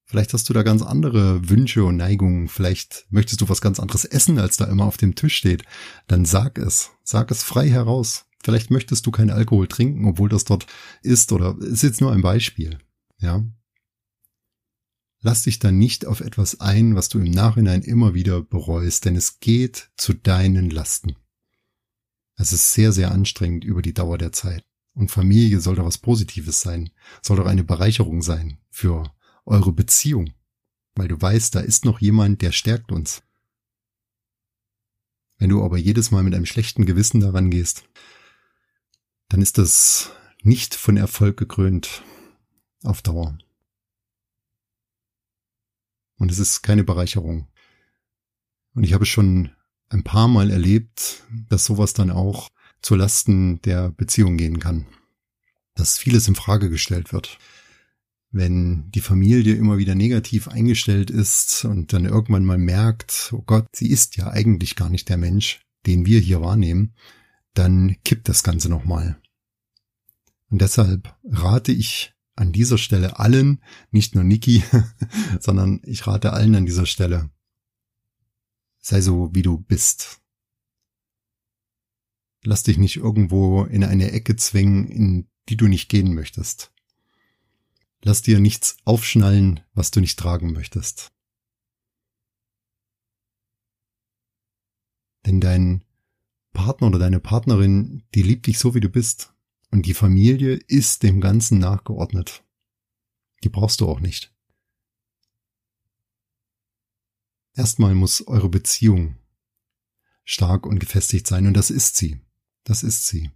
Vielleicht 0.05 0.33
hast 0.33 0.47
du 0.47 0.53
da 0.53 0.62
ganz 0.62 0.83
andere 0.83 1.50
Wünsche 1.50 1.83
und 1.83 1.97
Neigungen. 1.97 2.47
Vielleicht 2.47 3.07
möchtest 3.09 3.41
du 3.41 3.50
was 3.50 3.59
ganz 3.59 3.79
anderes 3.79 4.05
essen, 4.05 4.38
als 4.38 4.57
da 4.57 4.65
immer 4.65 4.85
auf 4.85 4.97
dem 4.97 5.15
Tisch 5.15 5.35
steht. 5.35 5.63
Dann 6.07 6.25
sag 6.25 6.59
es. 6.59 6.91
Sag 7.03 7.31
es 7.31 7.43
frei 7.43 7.69
heraus. 7.69 8.25
Vielleicht 8.43 8.69
möchtest 8.69 9.07
du 9.07 9.12
keinen 9.12 9.31
Alkohol 9.31 9.67
trinken, 9.67 10.05
obwohl 10.05 10.29
das 10.29 10.43
dort 10.43 10.67
ist 11.01 11.31
oder 11.31 11.57
ist 11.59 11.81
jetzt 11.81 12.01
nur 12.01 12.12
ein 12.12 12.21
Beispiel. 12.21 12.77
Ja. 13.19 13.43
Lass 15.21 15.41
dich 15.41 15.57
dann 15.57 15.79
nicht 15.79 16.05
auf 16.05 16.21
etwas 16.21 16.59
ein, 16.59 16.95
was 16.95 17.09
du 17.09 17.17
im 17.17 17.31
Nachhinein 17.31 17.81
immer 17.81 18.13
wieder 18.13 18.43
bereust, 18.43 19.05
denn 19.05 19.15
es 19.15 19.39
geht 19.39 19.89
zu 19.97 20.13
deinen 20.13 20.69
Lasten. 20.69 21.15
Es 22.38 22.53
ist 22.53 22.74
sehr, 22.74 22.91
sehr 22.91 23.12
anstrengend 23.12 23.63
über 23.63 23.81
die 23.81 23.95
Dauer 23.95 24.19
der 24.19 24.31
Zeit. 24.31 24.63
Und 24.93 25.09
Familie 25.09 25.59
soll 25.59 25.75
doch 25.75 25.85
was 25.85 25.97
Positives 25.97 26.62
sein, 26.62 26.91
soll 27.24 27.38
doch 27.38 27.47
eine 27.47 27.63
Bereicherung 27.63 28.21
sein 28.21 28.59
für 28.69 29.14
eure 29.45 29.71
Beziehung, 29.71 30.33
weil 30.95 31.07
du 31.07 31.19
weißt, 31.19 31.55
da 31.55 31.59
ist 31.59 31.85
noch 31.85 31.99
jemand, 31.99 32.41
der 32.41 32.51
stärkt 32.51 32.91
uns. 32.91 33.23
Wenn 35.37 35.49
du 35.49 35.63
aber 35.63 35.77
jedes 35.77 36.11
Mal 36.11 36.23
mit 36.23 36.33
einem 36.33 36.45
schlechten 36.45 36.85
Gewissen 36.85 37.19
daran 37.19 37.51
gehst, 37.51 37.83
dann 39.29 39.41
ist 39.41 39.57
das 39.57 40.11
nicht 40.41 40.75
von 40.75 40.97
Erfolg 40.97 41.37
gekrönt 41.37 42.03
auf 42.83 43.01
Dauer. 43.01 43.37
Und 46.17 46.31
es 46.31 46.39
ist 46.39 46.61
keine 46.61 46.83
Bereicherung. 46.83 47.47
Und 48.73 48.83
ich 48.83 48.93
habe 48.93 49.05
schon 49.05 49.51
ein 49.89 50.03
paar 50.03 50.27
Mal 50.27 50.49
erlebt, 50.49 51.23
dass 51.49 51.65
sowas 51.65 51.93
dann 51.93 52.11
auch 52.11 52.49
zu 52.81 52.95
Lasten 52.95 53.61
der 53.63 53.91
Beziehung 53.91 54.37
gehen 54.37 54.59
kann. 54.59 54.85
Dass 55.73 55.97
vieles 55.97 56.27
in 56.27 56.35
Frage 56.35 56.69
gestellt 56.69 57.11
wird 57.11 57.37
wenn 58.35 58.91
die 58.91 58.99
Familie 58.99 59.55
immer 59.55 59.77
wieder 59.77 59.95
negativ 59.95 60.49
eingestellt 60.49 61.09
ist 61.09 61.63
und 61.63 61.93
dann 61.93 62.03
irgendwann 62.03 62.43
mal 62.43 62.57
merkt, 62.57 63.31
oh 63.31 63.41
Gott, 63.41 63.69
sie 63.71 63.89
ist 63.89 64.17
ja 64.17 64.29
eigentlich 64.29 64.75
gar 64.75 64.89
nicht 64.89 65.07
der 65.07 65.15
Mensch, 65.15 65.61
den 65.85 66.05
wir 66.05 66.19
hier 66.19 66.41
wahrnehmen, 66.41 66.93
dann 67.53 67.95
kippt 68.03 68.27
das 68.27 68.43
Ganze 68.43 68.67
nochmal. 68.67 69.21
Und 70.49 70.61
deshalb 70.61 71.15
rate 71.23 71.71
ich 71.71 72.13
an 72.35 72.51
dieser 72.51 72.77
Stelle 72.77 73.19
allen, 73.19 73.63
nicht 73.91 74.15
nur 74.15 74.25
Niki, 74.25 74.63
sondern 75.39 75.79
ich 75.85 76.05
rate 76.05 76.33
allen 76.33 76.55
an 76.55 76.65
dieser 76.65 76.85
Stelle, 76.85 77.29
sei 78.81 78.99
so, 78.99 79.33
wie 79.33 79.43
du 79.43 79.59
bist. 79.59 80.19
Lass 82.43 82.63
dich 82.63 82.77
nicht 82.77 82.97
irgendwo 82.97 83.63
in 83.63 83.85
eine 83.85 84.11
Ecke 84.11 84.35
zwingen, 84.35 84.87
in 84.87 85.29
die 85.47 85.55
du 85.55 85.69
nicht 85.69 85.87
gehen 85.87 86.13
möchtest. 86.13 86.75
Lass 88.07 88.21
dir 88.21 88.39
nichts 88.39 88.77
aufschnallen, 88.85 89.62
was 89.74 89.89
du 89.89 90.00
nicht 90.00 90.19
tragen 90.19 90.53
möchtest. 90.53 91.12
Denn 95.25 95.41
dein 95.41 95.83
Partner 96.53 96.85
oder 96.85 97.00
deine 97.00 97.19
Partnerin, 97.19 98.03
die 98.13 98.21
liebt 98.21 98.45
dich 98.45 98.59
so, 98.59 98.75
wie 98.75 98.79
du 98.79 98.89
bist. 98.89 99.33
Und 99.71 99.88
die 99.88 99.95
Familie 99.95 100.53
ist 100.53 101.01
dem 101.01 101.19
Ganzen 101.19 101.57
nachgeordnet. 101.57 102.43
Die 103.43 103.50
brauchst 103.50 103.81
du 103.81 103.89
auch 103.89 104.00
nicht. 104.00 104.31
Erstmal 107.55 107.95
muss 107.95 108.27
eure 108.27 108.50
Beziehung 108.50 109.17
stark 110.24 110.67
und 110.67 110.77
gefestigt 110.77 111.25
sein 111.25 111.47
und 111.47 111.55
das 111.55 111.71
ist 111.71 111.95
sie. 111.95 112.21
Das 112.65 112.83
ist 112.83 113.07
sie. 113.07 113.31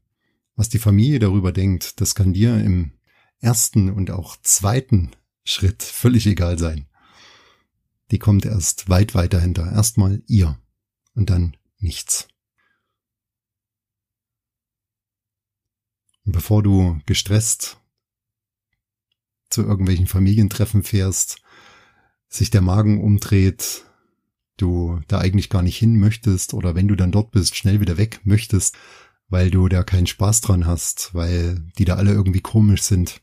Was 0.55 0.69
die 0.69 0.77
Familie 0.77 1.17
darüber 1.17 1.51
denkt, 1.51 1.99
das 2.01 2.13
kann 2.13 2.33
dir 2.33 2.63
im 2.63 2.98
ersten 3.41 3.91
und 3.91 4.11
auch 4.11 4.37
zweiten 4.41 5.11
Schritt 5.43 5.83
völlig 5.83 6.27
egal 6.27 6.57
sein. 6.57 6.87
Die 8.11 8.19
kommt 8.19 8.45
erst 8.45 8.89
weit 8.89 9.15
weiter 9.15 9.39
hinter. 9.39 9.71
Erstmal 9.71 10.21
ihr 10.27 10.59
und 11.13 11.29
dann 11.29 11.55
nichts. 11.77 12.27
Und 16.25 16.33
bevor 16.33 16.63
du 16.63 16.99
gestresst 17.05 17.77
zu 19.49 19.63
irgendwelchen 19.63 20.07
Familientreffen 20.07 20.83
fährst, 20.83 21.41
sich 22.27 22.51
der 22.51 22.61
Magen 22.61 23.01
umdreht, 23.01 23.85
du 24.57 25.01
da 25.07 25.19
eigentlich 25.19 25.49
gar 25.49 25.63
nicht 25.63 25.77
hin 25.77 25.99
möchtest 25.99 26.53
oder 26.53 26.75
wenn 26.75 26.87
du 26.87 26.95
dann 26.95 27.11
dort 27.11 27.31
bist, 27.31 27.55
schnell 27.55 27.79
wieder 27.79 27.97
weg 27.97 28.21
möchtest, 28.23 28.77
weil 29.27 29.49
du 29.49 29.67
da 29.69 29.83
keinen 29.83 30.07
Spaß 30.07 30.41
dran 30.41 30.65
hast, 30.65 31.13
weil 31.15 31.59
die 31.77 31.85
da 31.85 31.95
alle 31.95 32.11
irgendwie 32.11 32.41
komisch 32.41 32.83
sind, 32.83 33.21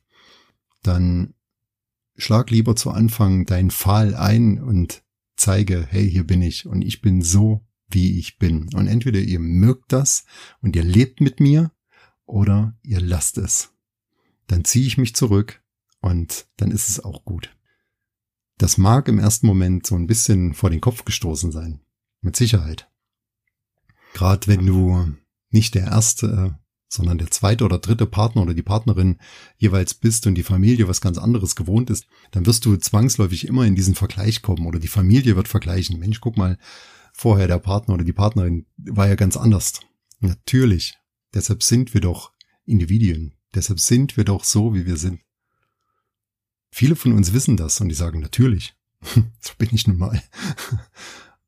dann 0.87 1.35
schlag 2.17 2.51
lieber 2.51 2.77
zu 2.77 2.91
Anfang 2.91 3.47
deinen 3.47 3.71
Pfahl 3.71 4.15
ein 4.15 4.63
und 4.63 5.03
zeige, 5.37 5.87
hey, 5.89 6.11
hier 6.11 6.25
bin 6.25 6.43
ich 6.43 6.67
und 6.67 6.83
ich 6.83 7.03
bin 7.03 7.23
so, 7.23 7.67
wie 7.89 8.19
ich 8.19 8.39
bin. 8.39 8.73
Und 8.75 8.87
entweder 8.87 9.21
ihr 9.21 9.39
mögt 9.39 9.93
das 9.93 10.25
und 10.61 10.75
ihr 10.77 10.85
lebt 10.85 11.21
mit 11.21 11.41
mir 11.41 11.73
oder 12.25 12.77
ihr 12.83 13.01
lasst 13.01 13.39
es. 13.39 13.73
Dann 14.47 14.65
ziehe 14.65 14.87
ich 14.87 14.99
mich 14.99 15.15
zurück 15.15 15.63
und 16.01 16.49
dann 16.57 16.71
ist 16.71 16.89
es 16.89 17.01
auch 17.01 17.25
gut. 17.25 17.57
Das 18.59 18.79
mag 18.79 19.09
im 19.09 19.19
ersten 19.19 19.47
Moment 19.47 19.87
so 19.87 19.95
ein 19.95 20.07
bisschen 20.07 20.55
vor 20.55 20.71
den 20.71 20.81
Kopf 20.81 21.05
gestoßen 21.05 21.53
sein. 21.53 21.81
Mit 22.23 22.37
Sicherheit. 22.37 22.91
Gerade 24.15 24.47
wenn 24.47 24.65
du 24.65 25.15
nicht 25.51 25.75
der 25.75 25.87
erste 25.87 26.59
sondern 26.97 27.19
der 27.19 27.31
zweite 27.31 27.65
oder 27.65 27.79
dritte 27.79 28.07
Partner 28.07 28.43
oder 28.43 28.55
die 28.55 28.63
Partnerin 28.63 29.19
jeweils 29.57 29.95
bist 29.95 30.27
und 30.27 30.35
die 30.35 30.43
Familie 30.43 30.89
was 30.89 31.01
ganz 31.01 31.19
anderes 31.19 31.57
gewohnt 31.57 31.91
ist, 31.91 32.07
dann 32.33 32.47
wirst 32.47 32.65
du 32.65 32.77
zwangsläufig 32.77 33.47
immer 33.47 33.65
in 33.65 33.75
diesen 33.75 33.95
Vergleich 33.95 34.43
kommen 34.43 34.67
oder 34.67 34.79
die 34.79 34.89
Familie 34.89 35.37
wird 35.37 35.49
vergleichen. 35.49 35.99
Mensch, 35.99 36.21
guck 36.21 36.37
mal, 36.37 36.59
vorher 37.13 37.49
der 37.49 37.59
Partner 37.59 37.95
oder 37.95 38.05
die 38.05 38.13
Partnerin 38.13 38.67
war 38.77 39.09
ja 39.09 39.15
ganz 39.15 39.37
anders. 39.37 39.81
Natürlich. 40.21 40.95
Deshalb 41.35 41.63
sind 41.63 41.95
wir 41.95 42.01
doch 42.01 42.33
Individuen. 42.65 43.35
Deshalb 43.55 43.81
sind 43.81 44.17
wir 44.17 44.25
doch 44.25 44.45
so, 44.45 44.75
wie 44.75 44.87
wir 44.87 44.97
sind. 44.97 45.21
Viele 46.71 46.97
von 46.97 47.13
uns 47.13 47.33
wissen 47.33 47.57
das 47.57 47.81
und 47.81 47.89
die 47.89 47.95
sagen 47.95 48.21
natürlich. 48.21 48.75
so 49.41 49.53
bin 49.59 49.71
ich 49.73 49.87
nun 49.87 49.99
mal. 49.99 50.23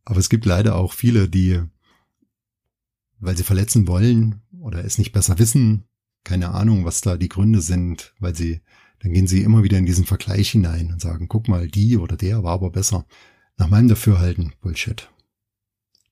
Aber 0.04 0.18
es 0.18 0.30
gibt 0.30 0.46
leider 0.46 0.76
auch 0.76 0.94
viele, 0.94 1.28
die, 1.28 1.62
weil 3.18 3.36
sie 3.36 3.42
verletzen 3.42 3.86
wollen, 3.86 4.40
oder 4.60 4.84
es 4.84 4.98
nicht 4.98 5.12
besser 5.12 5.38
wissen, 5.38 5.84
keine 6.24 6.50
Ahnung, 6.50 6.84
was 6.84 7.00
da 7.00 7.16
die 7.16 7.28
Gründe 7.28 7.60
sind, 7.60 8.14
weil 8.18 8.34
sie, 8.34 8.60
dann 9.00 9.12
gehen 9.12 9.26
sie 9.26 9.42
immer 9.42 9.62
wieder 9.62 9.78
in 9.78 9.86
diesen 9.86 10.04
Vergleich 10.04 10.50
hinein 10.50 10.92
und 10.92 11.00
sagen, 11.00 11.28
guck 11.28 11.48
mal, 11.48 11.68
die 11.68 11.96
oder 11.96 12.16
der 12.16 12.42
war 12.42 12.52
aber 12.52 12.70
besser. 12.70 13.06
Nach 13.56 13.68
meinem 13.68 13.88
Dafürhalten, 13.88 14.52
Bullshit. 14.60 15.10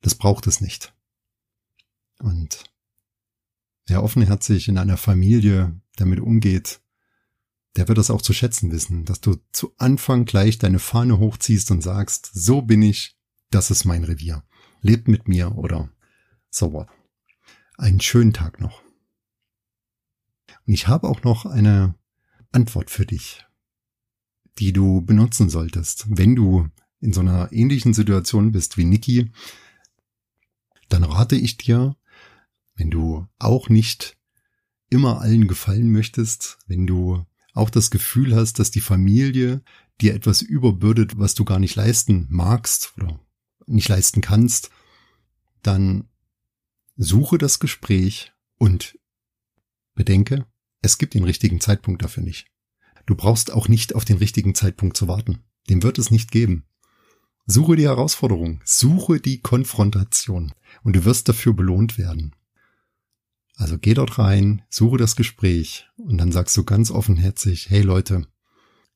Das 0.03 0.15
braucht 0.15 0.47
es 0.47 0.61
nicht. 0.61 0.95
Und 2.19 2.65
wer 3.87 4.03
offenherzig 4.03 4.69
in 4.69 4.79
einer 4.79 4.97
Familie 4.97 5.81
damit 5.97 6.21
umgeht, 6.21 6.81
der 7.77 7.89
wird 7.89 7.99
das 7.99 8.11
auch 8.11 8.23
zu 8.23 8.33
schätzen 8.33 8.73
wissen, 8.73 9.05
dass 9.05 9.21
du 9.21 9.37
zu 9.53 9.75
Anfang 9.77 10.25
gleich 10.25 10.59
deine 10.59 10.79
Fahne 10.79 11.19
hochziehst 11.19 11.71
und 11.71 11.83
sagst, 11.83 12.31
so 12.33 12.63
bin 12.63 12.83
ich, 12.83 13.19
das 13.51 13.71
ist 13.71 13.85
mein 13.85 14.05
Revier. 14.05 14.43
Lebt 14.81 15.09
mit 15.09 15.29
mir 15.29 15.57
oder 15.57 15.91
so 16.51 16.73
what. 16.73 16.89
Einen 17.77 18.01
schönen 18.01 18.33
Tag 18.33 18.61
noch. 18.61 18.83
Und 20.67 20.75
ich 20.75 20.89
habe 20.89 21.09
auch 21.09 21.23
noch 21.23 21.47
eine 21.47 21.95
Antwort 22.53 22.91
für 22.91 23.07
dich, 23.07 23.45
die 24.59 24.73
du 24.73 25.03
benutzen 25.03 25.51
solltest, 25.51 26.07
wenn 26.09 26.35
du 26.35 26.69
in 27.01 27.13
so 27.13 27.21
einer 27.21 27.53
ähnlichen 27.53 27.93
Situation 27.93 28.53
bist 28.53 28.77
wie 28.79 28.85
Niki, 28.85 29.31
dann 30.89 31.05
rate 31.05 31.37
ich 31.37 31.57
dir, 31.57 31.97
wenn 32.77 32.91
du 32.91 33.27
auch 33.39 33.69
nicht 33.69 34.17
immer 34.89 35.21
allen 35.21 35.49
gefallen 35.49 35.91
möchtest, 35.91 36.59
wenn 36.67 36.87
du 36.87 37.27
auch 37.53 37.71
das 37.71 37.91
Gefühl 37.91 38.35
hast, 38.35 38.59
dass 38.59 38.71
die 38.71 38.81
Familie 38.81 39.63
dir 40.01 40.15
etwas 40.15 40.43
überbürdet, 40.43 41.19
was 41.19 41.35
du 41.35 41.45
gar 41.45 41.59
nicht 41.59 41.75
leisten 41.75 42.27
magst 42.31 42.93
oder 42.97 43.21
nicht 43.67 43.89
leisten 43.89 44.21
kannst, 44.21 44.71
dann 45.63 46.09
suche 46.97 47.39
das 47.39 47.59
Gespräch 47.59 48.33
und 48.59 48.99
bedenke, 49.95 50.47
es 50.83 50.99
gibt 50.99 51.15
den 51.15 51.25
richtigen 51.25 51.61
Zeitpunkt 51.61 52.03
dafür 52.03 52.23
nicht. 52.23 52.47
Du 53.07 53.15
brauchst 53.15 53.53
auch 53.53 53.69
nicht 53.69 53.95
auf 53.95 54.05
den 54.05 54.19
richtigen 54.19 54.55
Zeitpunkt 54.55 54.97
zu 54.97 55.09
warten. 55.09 55.45
Den 55.69 55.83
wird 55.83 55.99
es 55.99 56.11
nicht 56.11 56.31
geben. 56.31 56.65
Suche 57.47 57.77
die 57.77 57.85
Herausforderung, 57.85 58.61
suche 58.65 59.21
die 59.21 59.41
Konfrontation 59.41 60.53
und 60.83 60.97
du 60.97 61.05
wirst 61.05 61.29
dafür 61.29 61.55
belohnt 61.55 61.97
werden. 61.97 62.35
Also 63.55 63.79
geh 63.79 63.95
dort 63.95 64.19
rein, 64.19 64.63
suche 64.69 64.99
das 64.99 65.17
Gespräch 65.17 65.89
und 65.97 66.19
dann 66.19 66.33
sagst 66.33 66.57
du 66.57 66.65
ganz 66.65 66.91
offenherzig, 66.91 67.71
hey 67.71 67.83
Leute, 67.83 68.27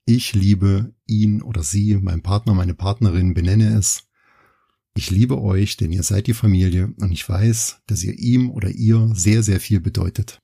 ich 0.04 0.34
liebe 0.34 0.94
ihn 1.06 1.42
oder 1.42 1.62
sie, 1.62 1.96
mein 1.96 2.22
Partner, 2.22 2.54
meine 2.54 2.74
Partnerin, 2.74 3.34
benenne 3.34 3.76
es. 3.78 4.08
Ich 4.94 5.10
liebe 5.10 5.40
euch, 5.40 5.76
denn 5.76 5.92
ihr 5.92 6.02
seid 6.02 6.26
die 6.26 6.34
Familie 6.34 6.92
und 6.98 7.12
ich 7.12 7.28
weiß, 7.28 7.82
dass 7.86 8.02
ihr 8.02 8.18
ihm 8.18 8.50
oder 8.50 8.70
ihr 8.70 9.10
sehr, 9.14 9.42
sehr 9.42 9.60
viel 9.60 9.80
bedeutet. 9.80 10.40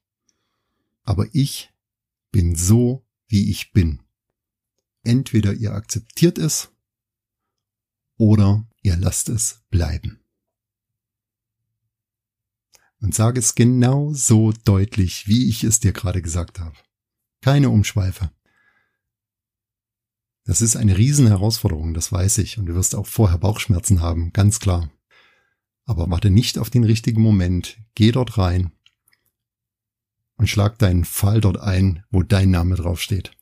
Aber 1.02 1.26
ich 1.32 1.72
bin 2.30 2.54
so, 2.54 3.06
wie 3.28 3.50
ich 3.50 3.72
bin. 3.72 4.02
Entweder 5.02 5.52
ihr 5.54 5.72
akzeptiert 5.72 6.38
es 6.38 6.70
oder 8.16 8.66
ihr 8.82 8.96
lasst 8.96 9.28
es 9.28 9.62
bleiben. 9.70 10.20
Und 13.00 13.14
sage 13.14 13.38
es 13.38 13.54
genau 13.54 14.12
so 14.14 14.52
deutlich, 14.64 15.28
wie 15.28 15.48
ich 15.48 15.64
es 15.64 15.80
dir 15.80 15.92
gerade 15.92 16.22
gesagt 16.22 16.60
habe. 16.60 16.76
Keine 17.40 17.70
Umschweife. 17.70 18.30
Das 20.46 20.62
ist 20.62 20.76
eine 20.76 20.96
Riesenherausforderung, 20.96 21.92
das 21.92 22.12
weiß 22.12 22.38
ich, 22.38 22.56
und 22.56 22.66
du 22.66 22.74
wirst 22.76 22.94
auch 22.94 23.06
vorher 23.06 23.36
Bauchschmerzen 23.36 24.00
haben, 24.00 24.32
ganz 24.32 24.60
klar. 24.60 24.92
Aber 25.84 26.08
warte 26.08 26.30
nicht 26.30 26.58
auf 26.58 26.70
den 26.70 26.84
richtigen 26.84 27.20
Moment, 27.20 27.78
geh 27.96 28.12
dort 28.12 28.38
rein 28.38 28.70
und 30.36 30.48
schlag 30.48 30.78
deinen 30.78 31.04
Fall 31.04 31.40
dort 31.40 31.58
ein, 31.58 32.04
wo 32.10 32.22
dein 32.22 32.50
Name 32.50 32.76
draufsteht. 32.76 33.36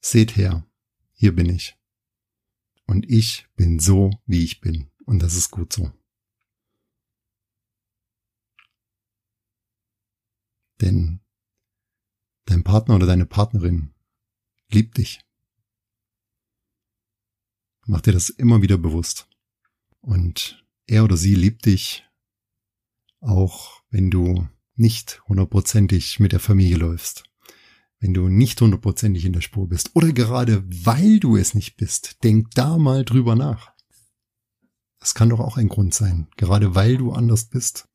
Seht 0.00 0.36
her, 0.36 0.66
hier 1.14 1.34
bin 1.34 1.48
ich. 1.48 1.76
Und 2.86 3.08
ich 3.08 3.46
bin 3.56 3.78
so, 3.78 4.10
wie 4.26 4.44
ich 4.44 4.60
bin. 4.60 4.90
Und 5.06 5.22
das 5.22 5.34
ist 5.34 5.50
gut 5.50 5.72
so. 5.72 5.92
Denn 10.80 11.20
dein 12.44 12.64
Partner 12.64 12.96
oder 12.96 13.06
deine 13.06 13.24
Partnerin 13.24 13.94
liebt 14.68 14.98
dich. 14.98 15.20
Mach 17.86 18.00
dir 18.00 18.12
das 18.12 18.28
immer 18.28 18.62
wieder 18.62 18.78
bewusst. 18.78 19.28
Und 20.00 20.64
er 20.86 21.04
oder 21.04 21.16
sie 21.16 21.34
liebt 21.34 21.66
dich, 21.66 22.04
auch 23.20 23.82
wenn 23.90 24.10
du 24.10 24.48
nicht 24.74 25.22
hundertprozentig 25.28 26.18
mit 26.20 26.32
der 26.32 26.40
Familie 26.40 26.76
läufst 26.76 27.24
wenn 28.02 28.14
du 28.14 28.28
nicht 28.28 28.60
hundertprozentig 28.60 29.24
in 29.24 29.32
der 29.32 29.42
Spur 29.42 29.68
bist 29.68 29.92
oder 29.94 30.12
gerade 30.12 30.64
weil 30.66 31.20
du 31.20 31.36
es 31.36 31.54
nicht 31.54 31.76
bist, 31.76 32.24
denk 32.24 32.50
da 32.50 32.76
mal 32.76 33.04
drüber 33.04 33.36
nach. 33.36 33.72
Das 34.98 35.14
kann 35.14 35.28
doch 35.28 35.38
auch 35.38 35.56
ein 35.56 35.68
Grund 35.68 35.94
sein, 35.94 36.26
gerade 36.36 36.74
weil 36.74 36.96
du 36.96 37.12
anders 37.12 37.44
bist, 37.44 37.88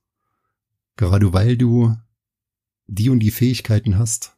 gerade 0.96 1.34
weil 1.34 1.58
du 1.58 1.96
die 2.88 3.10
und 3.10 3.20
die 3.20 3.32
Fähigkeiten 3.32 3.98
hast, 3.98 4.38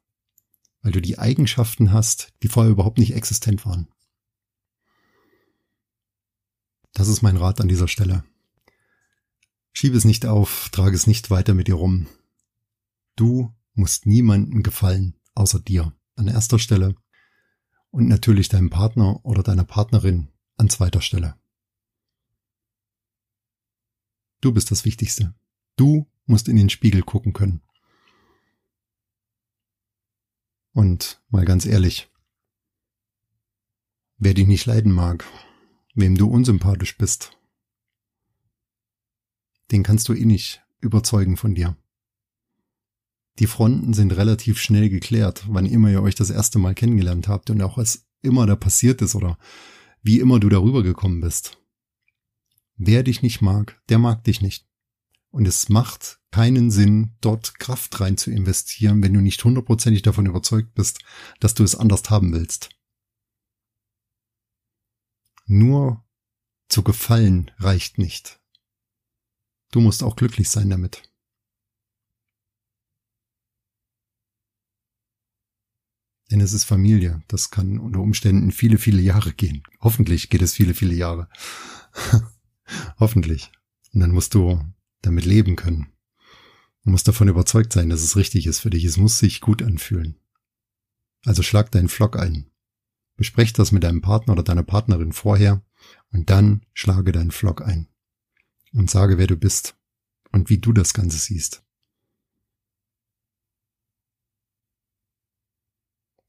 weil 0.82 0.92
du 0.92 1.02
die 1.02 1.20
Eigenschaften 1.20 1.94
hast, 1.94 2.34
die 2.42 2.48
vorher 2.48 2.72
überhaupt 2.72 2.98
nicht 2.98 3.14
existent 3.14 3.64
waren. 3.64 3.88
Das 6.94 7.08
ist 7.08 7.22
mein 7.22 7.38
Rat 7.38 7.62
an 7.62 7.68
dieser 7.68 7.88
Stelle. 7.88 8.24
Schiebe 9.72 9.98
es 9.98 10.06
nicht 10.06 10.26
auf, 10.26 10.70
trage 10.72 10.96
es 10.96 11.08
nicht 11.08 11.30
weiter 11.30 11.54
mit 11.54 11.68
dir 11.68 11.76
rum. 11.76 12.08
Du 13.16 13.54
musst 13.74 14.06
niemandem 14.06 14.64
gefallen 14.64 15.16
außer 15.36 15.60
dir 15.60 15.94
an 16.16 16.28
erster 16.28 16.60
Stelle 16.60 16.96
und 17.92 18.08
natürlich 18.08 18.50
deinem 18.50 18.70
Partner 18.70 19.24
oder 19.26 19.44
deiner 19.44 19.64
Partnerin 19.64 20.30
an 20.58 20.70
zweiter 20.70 21.02
Stelle. 21.02 21.36
Du 24.42 24.54
bist 24.54 24.72
das 24.72 24.86
Wichtigste. 24.86 25.34
Du 25.76 26.08
musst 26.26 26.48
in 26.48 26.56
den 26.56 26.70
Spiegel 26.70 27.04
gucken 27.04 27.34
können. 27.34 27.62
Und 30.72 31.22
mal 31.30 31.46
ganz 31.46 31.66
ehrlich, 31.66 32.10
wer 34.18 34.34
dich 34.34 34.48
nicht 34.48 34.66
leiden 34.66 34.92
mag, 34.92 35.26
wem 36.00 36.18
du 36.18 36.28
unsympathisch 36.28 36.98
bist, 36.98 37.38
den 39.72 39.84
kannst 39.84 40.10
du 40.10 40.14
eh 40.14 40.26
nicht 40.26 40.64
überzeugen 40.82 41.38
von 41.38 41.56
dir. 41.56 41.76
Die 43.40 43.48
Fronten 43.48 43.94
sind 43.94 44.12
relativ 44.12 44.60
schnell 44.60 44.90
geklärt, 44.90 45.46
wann 45.48 45.66
immer 45.66 45.90
ihr 45.90 46.02
euch 46.02 46.16
das 46.16 46.30
erste 46.30 46.60
Mal 46.60 46.76
kennengelernt 46.76 47.28
habt 47.28 47.50
und 47.50 47.62
auch 47.62 47.78
was 47.78 48.06
immer 48.22 48.46
da 48.46 48.56
passiert 48.56 49.02
ist 49.02 49.16
oder 49.16 49.38
wie 50.02 50.20
immer 50.20 50.40
du 50.40 50.50
darüber 50.50 50.84
gekommen 50.84 51.22
bist. 51.22 51.58
Wer 52.76 53.04
dich 53.04 53.22
nicht 53.22 53.42
mag, 53.42 53.82
der 53.90 54.00
mag 54.00 54.24
dich 54.24 54.42
nicht. 54.42 54.66
Und 55.32 55.48
es 55.48 55.70
macht 55.70 56.20
keinen 56.32 56.72
Sinn, 56.72 57.12
dort 57.22 57.60
Kraft 57.60 58.00
rein 58.00 58.18
zu 58.18 58.32
investieren, 58.32 59.04
wenn 59.04 59.14
du 59.14 59.22
nicht 59.22 59.44
hundertprozentig 59.44 60.02
davon 60.02 60.26
überzeugt 60.26 60.74
bist, 60.74 61.00
dass 61.40 61.54
du 61.54 61.64
es 61.64 61.76
anders 61.76 62.10
haben 62.10 62.34
willst. 62.34 62.70
Nur 65.52 66.06
zu 66.68 66.84
gefallen 66.84 67.50
reicht 67.58 67.98
nicht. 67.98 68.40
Du 69.72 69.82
musst 69.82 70.04
auch 70.04 70.16
glücklich 70.16 70.48
sein 70.48 70.70
damit. 70.70 71.02
Denn 76.30 76.40
es 76.40 76.54
ist 76.54 76.66
Familie. 76.66 77.24
Das 77.28 77.50
kann 77.50 77.80
unter 77.80 78.00
Umständen 78.00 78.52
viele, 78.52 78.78
viele 78.78 79.02
Jahre 79.02 79.34
gehen. 79.34 79.64
Hoffentlich 79.82 80.30
geht 80.30 80.44
es 80.44 80.54
viele, 80.54 80.76
viele 80.76 80.94
Jahre. 80.94 81.28
Hoffentlich. 83.00 83.52
Und 83.92 84.02
dann 84.02 84.12
musst 84.12 84.36
du 84.36 84.64
damit 85.02 85.26
leben 85.26 85.56
können. 85.56 85.92
Du 86.84 86.92
musst 86.92 87.08
davon 87.08 87.28
überzeugt 87.28 87.74
sein, 87.74 87.90
dass 87.90 88.04
es 88.04 88.16
richtig 88.16 88.46
ist 88.46 88.60
für 88.60 88.70
dich. 88.70 88.86
Es 88.86 88.98
muss 88.98 89.18
sich 89.18 89.42
gut 89.42 89.64
anfühlen. 89.64 90.20
Also 91.26 91.42
schlag 91.42 91.72
deinen 91.72 91.90
Flock 91.90 92.20
ein. 92.20 92.52
Besprech 93.20 93.52
das 93.52 93.74
mit 93.74 93.84
deinem 93.84 94.00
Partner 94.00 94.32
oder 94.32 94.44
deiner 94.44 94.64
Partnerin 94.64 95.12
vorher 95.12 95.62
und 96.14 96.30
dann 96.30 96.66
schlage 96.74 97.12
deinen 97.12 97.32
Flock 97.32 97.62
ein. 97.62 97.90
Und 98.72 98.90
sage, 98.90 99.18
wer 99.18 99.28
du 99.28 99.36
bist 99.36 99.76
und 100.32 100.50
wie 100.50 100.58
du 100.58 100.72
das 100.72 100.94
Ganze 100.94 101.18
siehst. 101.18 101.62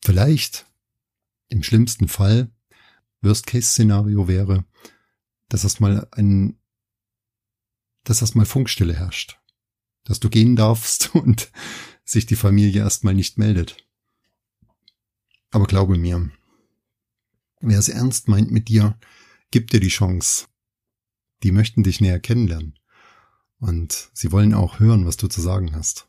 Vielleicht 0.03 0.67
im 1.49 1.63
schlimmsten 1.63 2.09
Fall, 2.09 2.51
Worst-Case-Szenario 3.21 4.27
wäre, 4.27 4.65
dass 5.49 5.63
erstmal 5.63 6.09
ein, 6.11 6.59
dass 8.03 8.21
erstmal 8.21 8.47
Funkstille 8.47 8.95
herrscht. 8.95 9.39
Dass 10.03 10.19
du 10.19 10.29
gehen 10.29 10.57
darfst 10.57 11.15
und 11.15 11.53
sich 12.05 12.27
die 12.27 12.35
Familie 12.35 12.83
erstmal 12.83 13.15
nicht 13.15 13.39
meldet. 13.39 13.77
Aber 15.53 15.67
glaube 15.67 15.97
mir, 15.97 16.33
wer 17.61 17.79
es 17.79 17.89
ernst 17.89 18.29
meint 18.29 18.51
mit 18.51 18.69
dir, 18.69 18.99
gibt 19.51 19.73
dir 19.73 19.81
die 19.81 19.89
Chance. 19.89 20.47
Die 21.43 21.53
möchten 21.53 21.83
dich 21.83 22.01
näher 22.01 22.21
kennenlernen. 22.21 22.79
Und 23.59 24.11
sie 24.15 24.33
wollen 24.33 24.55
auch 24.55 24.81
hören, 24.81 25.07
was 25.07 25.17
du 25.17 25.29
zu 25.29 25.41
sagen 25.41 25.75
hast. 25.75 26.09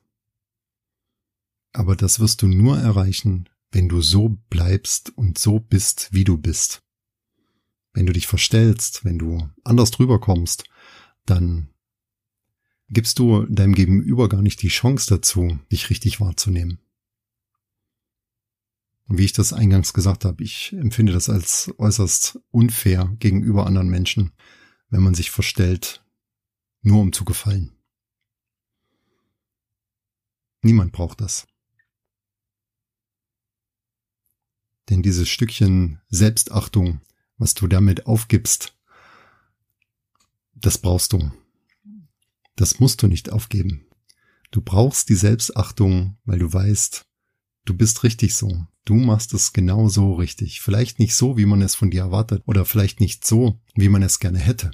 Aber 1.74 1.96
das 1.96 2.20
wirst 2.20 2.42
du 2.42 2.48
nur 2.48 2.78
erreichen, 2.78 3.50
wenn 3.72 3.88
du 3.88 4.02
so 4.02 4.38
bleibst 4.50 5.16
und 5.18 5.38
so 5.38 5.60
bist, 5.60 6.10
wie 6.12 6.24
du 6.24 6.38
bist. 6.38 6.82
Wenn 7.94 8.06
du 8.06 8.14
dich 8.14 8.28
verstellst, 8.28 9.04
wenn 9.04 9.20
du 9.20 9.50
anders 9.64 9.92
drüber 9.92 10.20
kommst, 10.20 10.64
dann 11.26 11.70
gibst 12.90 13.20
du 13.20 13.46
deinem 13.46 13.74
Gegenüber 13.74 14.30
gar 14.30 14.42
nicht 14.42 14.62
die 14.62 14.70
Chance 14.70 15.08
dazu, 15.10 15.60
dich 15.72 15.90
richtig 15.90 16.20
wahrzunehmen. 16.20 16.80
Und 19.08 19.18
wie 19.18 19.26
ich 19.26 19.34
das 19.34 19.54
eingangs 19.54 19.94
gesagt 19.94 20.26
habe, 20.26 20.44
ich 20.44 20.74
empfinde 20.74 21.12
das 21.12 21.30
als 21.30 21.74
äußerst 21.78 22.40
unfair 22.52 23.16
gegenüber 23.20 23.66
anderen 23.66 23.90
Menschen, 23.90 24.32
wenn 24.90 25.04
man 25.04 25.16
sich 25.16 25.32
verstellt, 25.32 26.04
nur 26.82 27.02
um 27.02 27.12
zu 27.12 27.26
gefallen. 27.26 27.76
Niemand 30.62 30.92
braucht 30.92 31.22
das. 31.22 31.48
Denn 34.90 35.02
dieses 35.02 35.30
Stückchen 35.30 36.02
Selbstachtung, 36.10 37.02
was 37.38 37.54
du 37.54 37.68
damit 37.68 38.06
aufgibst, 38.06 38.78
das 40.54 40.78
brauchst 40.78 41.14
du. 41.14 41.32
Das 42.56 42.80
musst 42.80 43.02
du 43.02 43.08
nicht 43.08 43.32
aufgeben. 43.32 43.88
Du 44.52 44.62
brauchst 44.62 45.10
die 45.10 45.16
Selbstachtung, 45.16 46.18
weil 46.26 46.40
du 46.40 46.52
weißt, 46.52 47.06
du 47.66 47.74
bist 47.74 48.04
richtig 48.04 48.36
so. 48.36 48.68
Du 48.86 48.96
machst 48.96 49.34
es 49.34 49.54
genau 49.54 49.90
so 49.90 50.14
richtig. 50.14 50.62
Vielleicht 50.62 51.00
nicht 51.00 51.16
so, 51.16 51.38
wie 51.38 51.46
man 51.46 51.62
es 51.62 51.76
von 51.76 51.92
dir 51.92 52.02
erwartet 52.02 52.44
oder 52.46 52.66
vielleicht 52.66 53.00
nicht 53.00 53.26
so, 53.26 53.60
wie 53.76 53.90
man 53.90 54.02
es 54.02 54.20
gerne 54.20 54.40
hätte. 54.40 54.72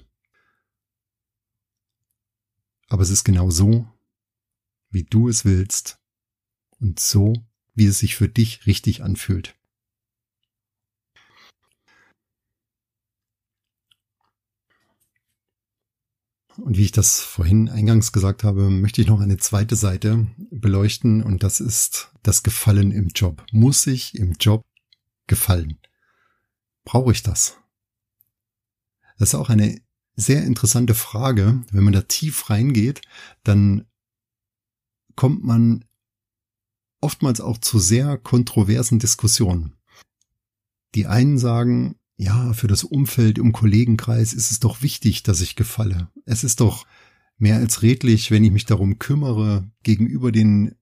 Aber 2.87 3.03
es 3.03 3.09
ist 3.09 3.25
genau 3.25 3.49
so, 3.49 3.87
wie 4.89 5.03
du 5.03 5.27
es 5.27 5.43
willst 5.43 5.99
und 6.79 6.99
so, 6.99 7.33
wie 7.73 7.85
es 7.85 7.99
sich 7.99 8.15
für 8.15 8.29
dich 8.29 8.65
richtig 8.65 9.03
anfühlt. 9.03 9.55
Und 16.57 16.77
wie 16.77 16.85
ich 16.85 16.91
das 16.91 17.19
vorhin 17.19 17.69
eingangs 17.69 18.11
gesagt 18.11 18.43
habe, 18.43 18.69
möchte 18.69 19.01
ich 19.01 19.07
noch 19.07 19.19
eine 19.19 19.37
zweite 19.37 19.75
Seite 19.75 20.27
beleuchten 20.49 21.21
und 21.21 21.43
das 21.43 21.59
ist 21.59 22.11
das 22.23 22.43
Gefallen 22.43 22.91
im 22.91 23.09
Job. 23.09 23.45
Muss 23.51 23.85
ich 23.85 24.15
im 24.15 24.33
Job 24.33 24.65
gefallen? 25.27 25.77
Brauche 26.83 27.11
ich 27.11 27.21
das? 27.21 27.57
Das 29.17 29.29
ist 29.29 29.35
auch 29.35 29.49
eine 29.49 29.79
sehr 30.15 30.43
interessante 30.43 30.95
Frage. 30.95 31.63
Wenn 31.71 31.83
man 31.83 31.93
da 31.93 32.01
tief 32.01 32.49
reingeht, 32.49 33.01
dann 33.43 33.85
kommt 35.15 35.43
man 35.43 35.85
oftmals 37.01 37.39
auch 37.39 37.59
zu 37.59 37.77
sehr 37.79 38.17
kontroversen 38.17 38.99
Diskussionen. 38.99 39.75
Die 40.95 41.05
einen 41.05 41.37
sagen, 41.37 41.95
ja, 42.17 42.53
für 42.53 42.67
das 42.67 42.83
Umfeld 42.83 43.37
im 43.37 43.53
Kollegenkreis 43.53 44.33
ist 44.33 44.49
es 44.49 44.59
doch 44.59 44.81
wichtig, 44.81 45.21
dass 45.21 45.39
ich 45.39 45.55
gefalle. 45.55 46.09
Es 46.25 46.43
ist 46.43 46.59
doch 46.59 46.87
mehr 47.37 47.57
als 47.57 47.83
redlich, 47.83 48.31
wenn 48.31 48.43
ich 48.43 48.51
mich 48.51 48.65
darum 48.65 48.97
kümmere, 48.97 49.69
gegenüber 49.83 50.31
den 50.31 50.75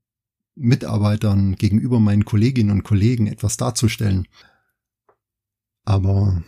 Mitarbeitern, 0.56 1.56
gegenüber 1.56 2.00
meinen 2.00 2.24
Kolleginnen 2.24 2.72
und 2.72 2.84
Kollegen 2.84 3.28
etwas 3.28 3.58
darzustellen. 3.58 4.30
Aber 5.84 6.42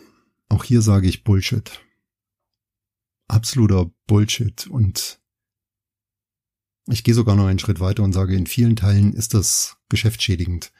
auch 0.48 0.64
hier 0.64 0.82
sage 0.82 1.10
ich 1.10 1.26
Bullshit. 1.26 1.82
Absoluter 3.28 3.92
Bullshit. 4.08 4.68
Und 4.68 5.20
ich 6.88 7.04
gehe 7.04 7.14
sogar 7.14 7.36
noch 7.36 7.48
einen 7.48 7.60
Schritt 7.60 7.82
weiter 7.82 8.04
und 8.04 8.14
sage, 8.14 8.38
in 8.38 8.48
vielen 8.48 8.78
Teilen 8.78 9.12
ist 9.12 9.34
das 9.34 9.76
geschäftsschädigend 9.90 10.72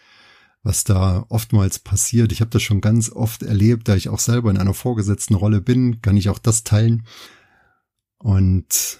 was 0.68 0.84
da 0.84 1.26
oftmals 1.30 1.80
passiert. 1.80 2.34
Ich 2.34 2.42
habe 2.42 2.52
das 2.52 2.62
schon 2.62 2.82
ganz 2.82 3.10
oft 3.10 3.42
erlebt, 3.42 3.88
da 3.88 3.96
ich 3.96 4.10
auch 4.10 4.20
selber 4.20 4.52
in 4.52 4.58
einer 4.58 4.74
vorgesetzten 4.74 5.34
Rolle 5.34 5.62
bin, 5.62 6.02
kann 6.02 6.18
ich 6.18 6.28
auch 6.28 6.40
das 6.40 6.66
teilen. 6.66 7.08
Und 8.18 9.00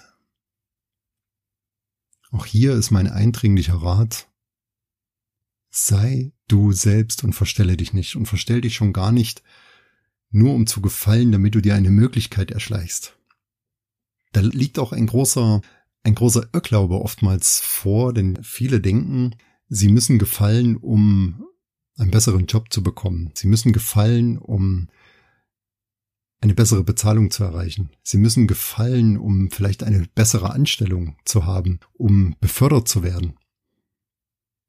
auch 2.30 2.46
hier 2.46 2.72
ist 2.72 2.90
mein 2.90 3.06
eindringlicher 3.06 3.74
Rat, 3.74 4.28
sei 5.68 6.32
du 6.46 6.72
selbst 6.72 7.22
und 7.22 7.34
verstelle 7.34 7.76
dich 7.76 7.92
nicht 7.92 8.16
und 8.16 8.24
verstell 8.24 8.62
dich 8.62 8.74
schon 8.74 8.94
gar 8.94 9.12
nicht 9.12 9.42
nur 10.30 10.54
um 10.54 10.66
zu 10.66 10.80
gefallen, 10.80 11.32
damit 11.32 11.54
du 11.54 11.60
dir 11.60 11.74
eine 11.74 11.90
Möglichkeit 11.90 12.50
erschleichst. 12.50 13.18
Da 14.32 14.40
liegt 14.40 14.78
auch 14.78 14.92
ein 14.92 15.06
großer, 15.06 15.60
ein 16.02 16.14
großer 16.14 16.48
Irrglaube 16.54 16.98
oftmals 16.98 17.60
vor, 17.60 18.14
denn 18.14 18.42
viele 18.42 18.80
denken, 18.80 19.36
sie 19.68 19.88
müssen 19.88 20.18
gefallen, 20.18 20.74
um 20.78 21.44
einen 21.98 22.10
besseren 22.10 22.46
Job 22.46 22.72
zu 22.72 22.82
bekommen. 22.82 23.30
Sie 23.34 23.48
müssen 23.48 23.72
gefallen, 23.72 24.38
um 24.38 24.88
eine 26.40 26.54
bessere 26.54 26.84
Bezahlung 26.84 27.30
zu 27.30 27.42
erreichen. 27.42 27.90
Sie 28.02 28.16
müssen 28.16 28.46
gefallen, 28.46 29.18
um 29.18 29.50
vielleicht 29.50 29.82
eine 29.82 30.06
bessere 30.14 30.50
Anstellung 30.50 31.16
zu 31.24 31.44
haben, 31.44 31.80
um 31.94 32.36
befördert 32.40 32.86
zu 32.86 33.02
werden. 33.02 33.34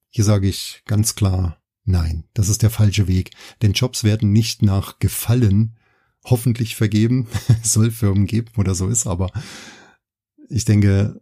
Hier 0.10 0.24
sage 0.24 0.48
ich 0.48 0.82
ganz 0.88 1.14
klar, 1.14 1.62
nein, 1.84 2.24
das 2.34 2.50
ist 2.50 2.64
der 2.64 2.72
falsche 2.72 3.08
Weg. 3.08 3.32
Denn 3.62 3.74
Jobs 3.74 4.04
werden 4.04 4.32
nicht 4.32 4.64
nach 4.64 4.98
Gefallen 4.98 5.78
hoffentlich 6.26 6.76
vergeben. 6.76 7.28
Es 7.64 7.74
soll 7.74 7.92
Firmen 7.92 8.26
geben 8.26 8.50
oder 8.58 8.74
so 8.74 8.88
ist, 8.88 9.06
aber 9.06 9.30
ich 10.50 10.66
denke, 10.66 11.22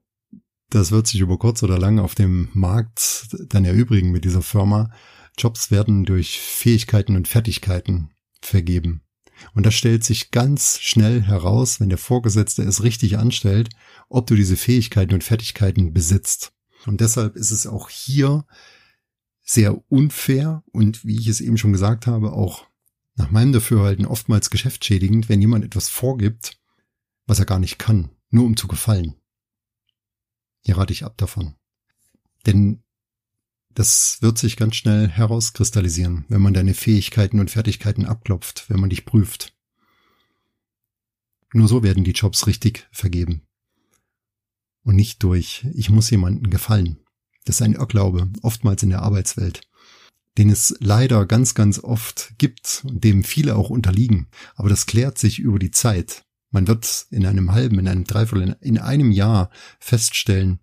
das 0.69 0.91
wird 0.91 1.07
sich 1.07 1.19
über 1.19 1.37
kurz 1.37 1.63
oder 1.63 1.77
lang 1.77 1.99
auf 1.99 2.15
dem 2.15 2.49
Markt 2.53 3.27
dann 3.49 3.65
erübrigen 3.65 4.11
mit 4.11 4.23
dieser 4.23 4.41
Firma. 4.41 4.91
Jobs 5.37 5.71
werden 5.71 6.05
durch 6.05 6.39
Fähigkeiten 6.39 7.15
und 7.15 7.27
Fertigkeiten 7.27 8.11
vergeben. 8.41 9.01
Und 9.53 9.65
das 9.65 9.75
stellt 9.75 10.03
sich 10.03 10.31
ganz 10.31 10.79
schnell 10.79 11.21
heraus, 11.21 11.79
wenn 11.79 11.89
der 11.89 11.97
Vorgesetzte 11.97 12.63
es 12.63 12.83
richtig 12.83 13.17
anstellt, 13.17 13.69
ob 14.09 14.27
du 14.27 14.35
diese 14.35 14.57
Fähigkeiten 14.57 15.13
und 15.13 15.23
Fertigkeiten 15.23 15.93
besitzt. 15.93 16.53
Und 16.85 17.01
deshalb 17.01 17.35
ist 17.35 17.51
es 17.51 17.67
auch 17.67 17.89
hier 17.89 18.45
sehr 19.43 19.81
unfair 19.89 20.63
und 20.71 21.05
wie 21.05 21.19
ich 21.19 21.27
es 21.27 21.41
eben 21.41 21.57
schon 21.57 21.71
gesagt 21.71 22.07
habe, 22.07 22.33
auch 22.33 22.65
nach 23.15 23.31
meinem 23.31 23.53
Dafürhalten 23.53 24.05
oftmals 24.05 24.49
geschäftsschädigend, 24.49 25.29
wenn 25.29 25.41
jemand 25.41 25.65
etwas 25.65 25.89
vorgibt, 25.89 26.59
was 27.25 27.39
er 27.39 27.45
gar 27.45 27.59
nicht 27.59 27.79
kann, 27.79 28.09
nur 28.29 28.45
um 28.45 28.57
zu 28.57 28.67
gefallen. 28.67 29.15
Hier 30.61 30.77
rate 30.77 30.93
ich 30.93 31.05
ab 31.05 31.17
davon. 31.17 31.55
Denn 32.45 32.83
das 33.77 34.17
wird 34.21 34.39
sich 34.39 34.57
ganz 34.57 34.75
schnell 34.75 35.07
herauskristallisieren, 35.07 36.25
wenn 36.29 36.41
man 36.41 36.55
deine 36.55 36.73
Fähigkeiten 36.73 37.39
und 37.39 37.51
Fertigkeiten 37.51 38.07
abklopft, 38.07 38.65
wenn 38.69 38.79
man 38.79 38.89
dich 38.89 39.05
prüft. 39.05 39.53
Nur 41.53 41.67
so 41.67 41.83
werden 41.83 42.03
die 42.03 42.11
Jobs 42.11 42.47
richtig 42.47 42.87
vergeben. 42.91 43.43
Und 44.81 44.95
nicht 44.95 45.21
durch, 45.21 45.67
ich 45.75 45.91
muss 45.91 46.09
jemandem 46.09 46.49
gefallen. 46.49 46.97
Das 47.45 47.57
ist 47.57 47.61
ein 47.61 47.73
Irrglaube, 47.73 48.29
oftmals 48.41 48.81
in 48.81 48.89
der 48.89 49.03
Arbeitswelt, 49.03 49.61
den 50.39 50.49
es 50.49 50.75
leider 50.79 51.27
ganz, 51.27 51.53
ganz 51.53 51.77
oft 51.77 52.33
gibt 52.39 52.83
und 52.83 53.03
dem 53.03 53.23
viele 53.23 53.55
auch 53.55 53.69
unterliegen. 53.69 54.25
Aber 54.55 54.69
das 54.69 54.87
klärt 54.87 55.19
sich 55.19 55.37
über 55.37 55.59
die 55.59 55.71
Zeit. 55.71 56.25
Man 56.49 56.67
wird 56.67 57.05
in 57.11 57.27
einem 57.27 57.51
halben, 57.51 57.77
in 57.77 57.87
einem 57.87 58.05
Dreiviertel, 58.05 58.57
in 58.59 58.79
einem 58.79 59.11
Jahr 59.11 59.51
feststellen, 59.79 60.61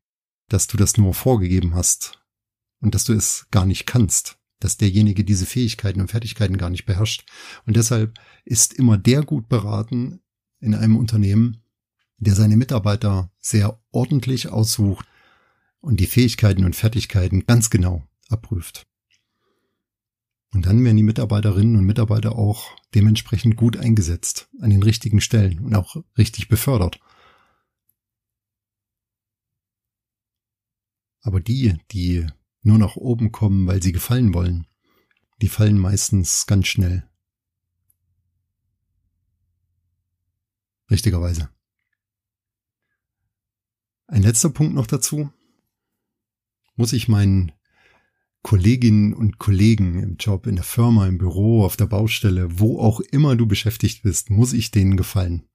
dass 0.48 0.66
du 0.66 0.76
das 0.76 0.96
nur 0.96 1.14
vorgegeben 1.14 1.76
hast 1.76 2.23
und 2.84 2.94
dass 2.94 3.04
du 3.04 3.14
es 3.14 3.46
gar 3.50 3.64
nicht 3.64 3.86
kannst, 3.86 4.38
dass 4.60 4.76
derjenige 4.76 5.24
diese 5.24 5.46
Fähigkeiten 5.46 6.02
und 6.02 6.10
Fertigkeiten 6.10 6.58
gar 6.58 6.68
nicht 6.68 6.84
beherrscht. 6.84 7.24
Und 7.64 7.76
deshalb 7.76 8.18
ist 8.44 8.74
immer 8.74 8.98
der 8.98 9.22
gut 9.24 9.48
beraten 9.48 10.20
in 10.60 10.74
einem 10.74 10.98
Unternehmen, 10.98 11.62
der 12.18 12.34
seine 12.34 12.58
Mitarbeiter 12.58 13.32
sehr 13.40 13.82
ordentlich 13.90 14.50
aussucht 14.50 15.06
und 15.80 15.98
die 15.98 16.06
Fähigkeiten 16.06 16.64
und 16.66 16.76
Fertigkeiten 16.76 17.46
ganz 17.46 17.70
genau 17.70 18.06
abprüft. 18.28 18.86
Und 20.52 20.66
dann 20.66 20.84
werden 20.84 20.98
die 20.98 21.02
Mitarbeiterinnen 21.02 21.76
und 21.76 21.84
Mitarbeiter 21.84 22.36
auch 22.36 22.76
dementsprechend 22.94 23.56
gut 23.56 23.78
eingesetzt 23.78 24.48
an 24.60 24.68
den 24.68 24.82
richtigen 24.82 25.22
Stellen 25.22 25.58
und 25.60 25.74
auch 25.74 25.96
richtig 26.18 26.48
befördert. 26.48 27.00
Aber 31.22 31.40
die, 31.40 31.78
die 31.90 32.26
nur 32.64 32.78
nach 32.78 32.96
oben 32.96 33.30
kommen, 33.30 33.66
weil 33.66 33.82
sie 33.82 33.92
gefallen 33.92 34.34
wollen. 34.34 34.66
Die 35.40 35.48
fallen 35.48 35.78
meistens 35.78 36.46
ganz 36.46 36.66
schnell. 36.66 37.08
Richtigerweise. 40.90 41.50
Ein 44.06 44.22
letzter 44.22 44.50
Punkt 44.50 44.74
noch 44.74 44.86
dazu. 44.86 45.30
Muss 46.76 46.92
ich 46.92 47.08
meinen 47.08 47.52
Kolleginnen 48.42 49.14
und 49.14 49.38
Kollegen 49.38 50.02
im 50.02 50.16
Job, 50.16 50.46
in 50.46 50.56
der 50.56 50.64
Firma, 50.64 51.06
im 51.06 51.18
Büro, 51.18 51.64
auf 51.64 51.76
der 51.76 51.86
Baustelle, 51.86 52.58
wo 52.60 52.78
auch 52.78 53.00
immer 53.00 53.36
du 53.36 53.46
beschäftigt 53.46 54.02
bist, 54.02 54.28
muss 54.28 54.52
ich 54.52 54.70
denen 54.70 54.96
gefallen. 54.96 55.48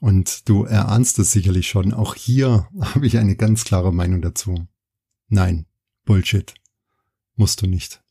Und 0.00 0.48
du 0.48 0.64
erahnst 0.64 1.18
es 1.18 1.32
sicherlich 1.32 1.68
schon. 1.68 1.92
Auch 1.92 2.14
hier 2.14 2.68
habe 2.80 3.06
ich 3.06 3.18
eine 3.18 3.36
ganz 3.36 3.64
klare 3.64 3.92
Meinung 3.92 4.22
dazu. 4.22 4.66
Nein, 5.28 5.66
Bullshit. 6.04 6.54
Musst 7.36 7.62
du 7.62 7.66
nicht. 7.66 8.02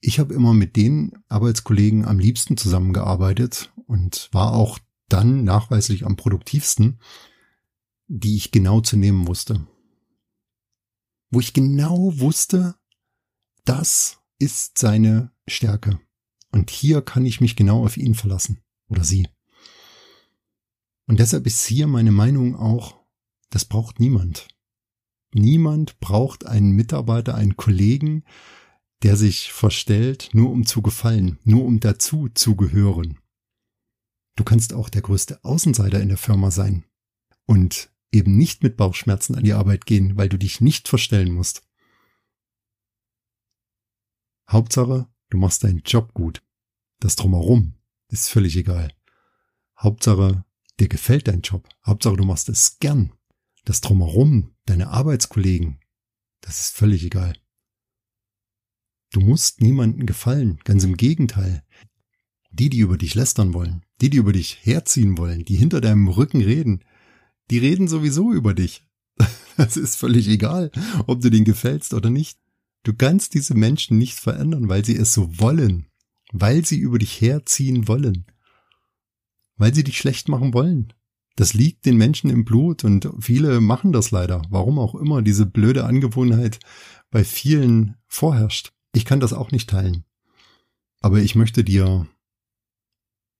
Ich 0.00 0.18
habe 0.18 0.34
immer 0.34 0.52
mit 0.52 0.76
den 0.76 1.12
Arbeitskollegen 1.28 2.04
am 2.04 2.18
liebsten 2.18 2.58
zusammengearbeitet 2.58 3.72
und 3.86 4.28
war 4.32 4.52
auch 4.52 4.78
dann 5.08 5.44
nachweislich 5.44 6.04
am 6.04 6.16
produktivsten, 6.16 7.00
die 8.06 8.36
ich 8.36 8.50
genau 8.50 8.82
zu 8.82 8.98
nehmen 8.98 9.26
wusste. 9.26 9.66
Wo 11.30 11.40
ich 11.40 11.54
genau 11.54 12.18
wusste, 12.20 12.74
das 13.64 14.18
ist 14.38 14.76
seine 14.76 15.32
Stärke. 15.48 15.98
Und 16.52 16.70
hier 16.70 17.00
kann 17.00 17.24
ich 17.24 17.40
mich 17.40 17.56
genau 17.56 17.84
auf 17.84 17.96
ihn 17.96 18.14
verlassen. 18.14 18.62
Oder 18.88 19.04
sie. 19.04 19.26
Und 21.06 21.18
deshalb 21.18 21.46
ist 21.46 21.64
hier 21.64 21.86
meine 21.86 22.12
Meinung 22.12 22.56
auch, 22.56 23.03
das 23.54 23.64
braucht 23.64 24.00
niemand. 24.00 24.48
Niemand 25.32 26.00
braucht 26.00 26.44
einen 26.44 26.72
Mitarbeiter, 26.72 27.36
einen 27.36 27.56
Kollegen, 27.56 28.24
der 29.04 29.16
sich 29.16 29.52
verstellt, 29.52 30.30
nur 30.32 30.50
um 30.50 30.66
zu 30.66 30.82
gefallen, 30.82 31.38
nur 31.44 31.64
um 31.64 31.78
dazu 31.78 32.28
zu 32.28 32.56
gehören. 32.56 33.20
Du 34.34 34.42
kannst 34.42 34.72
auch 34.72 34.88
der 34.88 35.02
größte 35.02 35.44
Außenseiter 35.44 36.00
in 36.00 36.08
der 36.08 36.18
Firma 36.18 36.50
sein 36.50 36.84
und 37.46 37.92
eben 38.10 38.36
nicht 38.36 38.64
mit 38.64 38.76
Bauchschmerzen 38.76 39.36
an 39.36 39.44
die 39.44 39.52
Arbeit 39.52 39.86
gehen, 39.86 40.16
weil 40.16 40.28
du 40.28 40.36
dich 40.36 40.60
nicht 40.60 40.88
verstellen 40.88 41.32
musst. 41.32 41.62
Hauptsache, 44.50 45.06
du 45.30 45.38
machst 45.38 45.62
deinen 45.62 45.82
Job 45.82 46.12
gut. 46.12 46.42
Das 46.98 47.14
drumherum 47.14 47.74
ist 48.08 48.30
völlig 48.30 48.56
egal. 48.56 48.92
Hauptsache, 49.78 50.44
dir 50.80 50.88
gefällt 50.88 51.28
dein 51.28 51.42
Job. 51.42 51.68
Hauptsache, 51.86 52.16
du 52.16 52.24
machst 52.24 52.48
es 52.48 52.80
gern. 52.80 53.12
Das 53.64 53.80
drumherum, 53.80 54.54
deine 54.66 54.88
Arbeitskollegen, 54.88 55.80
das 56.40 56.60
ist 56.60 56.76
völlig 56.76 57.04
egal. 57.04 57.34
Du 59.10 59.20
musst 59.20 59.60
niemanden 59.60 60.06
gefallen, 60.06 60.58
ganz 60.64 60.84
im 60.84 60.96
Gegenteil. 60.96 61.64
Die, 62.50 62.68
die 62.68 62.78
über 62.78 62.98
dich 62.98 63.14
lästern 63.14 63.54
wollen, 63.54 63.84
die, 64.00 64.10
die 64.10 64.18
über 64.18 64.32
dich 64.32 64.58
herziehen 64.62 65.16
wollen, 65.18 65.44
die 65.44 65.56
hinter 65.56 65.80
deinem 65.80 66.08
Rücken 66.08 66.42
reden, 66.42 66.84
die 67.50 67.58
reden 67.58 67.88
sowieso 67.88 68.32
über 68.32 68.54
dich. 68.54 68.86
Das 69.56 69.76
ist 69.76 69.94
völlig 69.94 70.26
egal, 70.26 70.72
ob 71.06 71.20
du 71.20 71.30
denen 71.30 71.44
gefällst 71.44 71.94
oder 71.94 72.10
nicht. 72.10 72.40
Du 72.82 72.92
kannst 72.92 73.34
diese 73.34 73.54
Menschen 73.54 73.98
nicht 73.98 74.18
verändern, 74.18 74.68
weil 74.68 74.84
sie 74.84 74.96
es 74.96 75.14
so 75.14 75.38
wollen, 75.38 75.86
weil 76.32 76.64
sie 76.64 76.78
über 76.78 76.98
dich 76.98 77.20
herziehen 77.20 77.86
wollen, 77.86 78.26
weil 79.56 79.72
sie 79.72 79.84
dich 79.84 79.96
schlecht 79.96 80.28
machen 80.28 80.54
wollen. 80.54 80.92
Das 81.36 81.52
liegt 81.52 81.84
den 81.84 81.96
Menschen 81.96 82.30
im 82.30 82.44
Blut 82.44 82.84
und 82.84 83.08
viele 83.18 83.60
machen 83.60 83.92
das 83.92 84.10
leider. 84.10 84.42
Warum 84.50 84.78
auch 84.78 84.94
immer 84.94 85.20
diese 85.20 85.46
blöde 85.46 85.84
Angewohnheit 85.84 86.60
bei 87.10 87.24
vielen 87.24 87.96
vorherrscht. 88.06 88.72
Ich 88.92 89.04
kann 89.04 89.20
das 89.20 89.32
auch 89.32 89.50
nicht 89.50 89.68
teilen. 89.68 90.04
Aber 91.00 91.18
ich 91.18 91.34
möchte 91.34 91.64
dir 91.64 92.06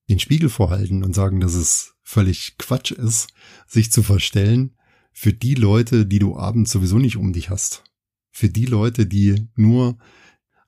den 0.09 0.19
Spiegel 0.19 0.49
vorhalten 0.49 1.03
und 1.03 1.15
sagen, 1.15 1.41
dass 1.41 1.55
es 1.55 1.95
völlig 2.03 2.59
Quatsch 2.59 2.91
ist, 2.91 3.29
sich 3.67 3.91
zu 3.91 4.03
verstellen 4.03 4.77
für 5.13 5.33
die 5.33 5.55
Leute, 5.55 6.07
die 6.07 6.19
du 6.19 6.37
abends 6.37 6.73
sowieso 6.73 6.99
nicht 6.99 7.17
um 7.17 7.33
dich 7.33 7.49
hast. 7.49 7.85
Für 8.31 8.49
die 8.49 8.67
Leute, 8.67 9.07
die 9.07 9.49
nur 9.55 9.97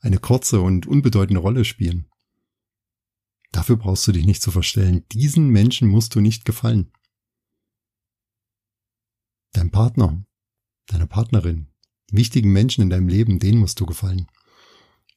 eine 0.01 0.19
kurze 0.19 0.61
und 0.61 0.87
unbedeutende 0.87 1.41
Rolle 1.41 1.65
spielen. 1.65 2.07
Dafür 3.51 3.77
brauchst 3.77 4.07
du 4.07 4.13
dich 4.13 4.25
nicht 4.25 4.43
zu 4.43 4.51
verstellen. 4.51 5.05
Diesen 5.13 5.49
Menschen 5.49 5.89
musst 5.89 6.15
du 6.15 6.21
nicht 6.21 6.45
gefallen. 6.45 6.93
Dein 9.53 9.71
Partner, 9.71 10.25
deine 10.87 11.07
Partnerin, 11.07 11.69
wichtigen 12.11 12.53
Menschen 12.53 12.83
in 12.83 12.91
deinem 12.91 13.09
Leben, 13.09 13.39
denen 13.39 13.59
musst 13.59 13.81
du 13.81 13.87
gefallen. 13.87 14.27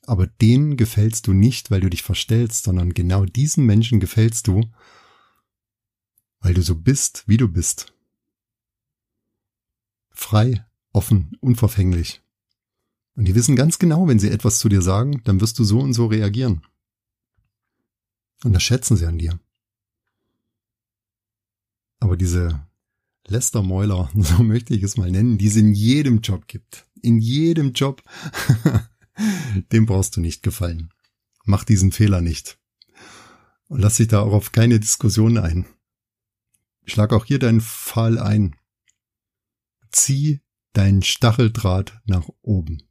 Aber 0.03 0.27
denen 0.27 0.77
gefällst 0.77 1.27
du 1.27 1.33
nicht, 1.33 1.71
weil 1.71 1.81
du 1.81 1.89
dich 1.89 2.03
verstellst, 2.03 2.63
sondern 2.63 2.93
genau 2.93 3.25
diesen 3.25 3.65
Menschen 3.65 3.99
gefällst 3.99 4.47
du, 4.47 4.71
weil 6.39 6.53
du 6.53 6.61
so 6.61 6.75
bist, 6.75 7.23
wie 7.27 7.37
du 7.37 7.47
bist. 7.47 7.93
Frei, 10.09 10.65
offen, 10.93 11.37
unverfänglich. 11.41 12.21
Und 13.15 13.25
die 13.25 13.35
wissen 13.35 13.55
ganz 13.55 13.79
genau, 13.79 14.07
wenn 14.07 14.19
sie 14.19 14.29
etwas 14.29 14.59
zu 14.59 14.69
dir 14.69 14.81
sagen, 14.81 15.21
dann 15.25 15.41
wirst 15.41 15.59
du 15.59 15.63
so 15.63 15.79
und 15.79 15.93
so 15.93 16.07
reagieren. 16.07 16.61
Und 18.43 18.53
das 18.53 18.63
schätzen 18.63 18.95
sie 18.95 19.05
an 19.05 19.17
dir. 19.17 19.39
Aber 21.99 22.15
diese 22.15 22.65
Lästermäuler, 23.27 24.09
so 24.15 24.43
möchte 24.43 24.73
ich 24.73 24.83
es 24.83 24.97
mal 24.97 25.11
nennen, 25.11 25.37
die 25.37 25.47
es 25.47 25.55
in 25.55 25.73
jedem 25.73 26.21
Job 26.21 26.47
gibt. 26.47 26.87
In 27.01 27.19
jedem 27.19 27.73
Job. 27.73 28.03
Dem 29.71 29.85
brauchst 29.85 30.15
du 30.15 30.21
nicht 30.21 30.43
gefallen. 30.43 30.93
Mach 31.45 31.63
diesen 31.63 31.91
Fehler 31.91 32.21
nicht. 32.21 32.59
Und 33.67 33.81
lass 33.81 33.97
dich 33.97 34.07
da 34.07 34.21
auch 34.21 34.33
auf 34.33 34.51
keine 34.51 34.79
Diskussion 34.79 35.37
ein. 35.37 35.65
Schlag 36.85 37.13
auch 37.13 37.25
hier 37.25 37.39
deinen 37.39 37.61
Fall 37.61 38.17
ein. 38.17 38.55
Zieh 39.91 40.41
deinen 40.73 41.03
Stacheldraht 41.03 41.99
nach 42.05 42.27
oben. 42.41 42.83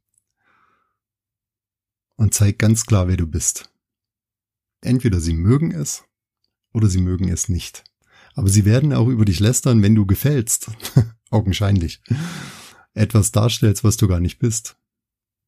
Und 2.15 2.33
zeig 2.33 2.59
ganz 2.59 2.85
klar, 2.85 3.07
wer 3.07 3.17
du 3.17 3.27
bist. 3.27 3.71
Entweder 4.81 5.19
sie 5.19 5.33
mögen 5.33 5.71
es 5.71 6.03
oder 6.73 6.87
sie 6.87 7.01
mögen 7.01 7.29
es 7.29 7.49
nicht. 7.49 7.83
Aber 8.35 8.49
sie 8.49 8.65
werden 8.65 8.93
auch 8.93 9.07
über 9.07 9.25
dich 9.25 9.39
lästern, 9.39 9.81
wenn 9.81 9.95
du 9.95 10.05
gefällst. 10.05 10.71
Augenscheinlich. 11.29 12.01
Etwas 12.93 13.31
darstellst, 13.31 13.83
was 13.83 13.97
du 13.97 14.07
gar 14.07 14.19
nicht 14.19 14.39
bist. 14.39 14.77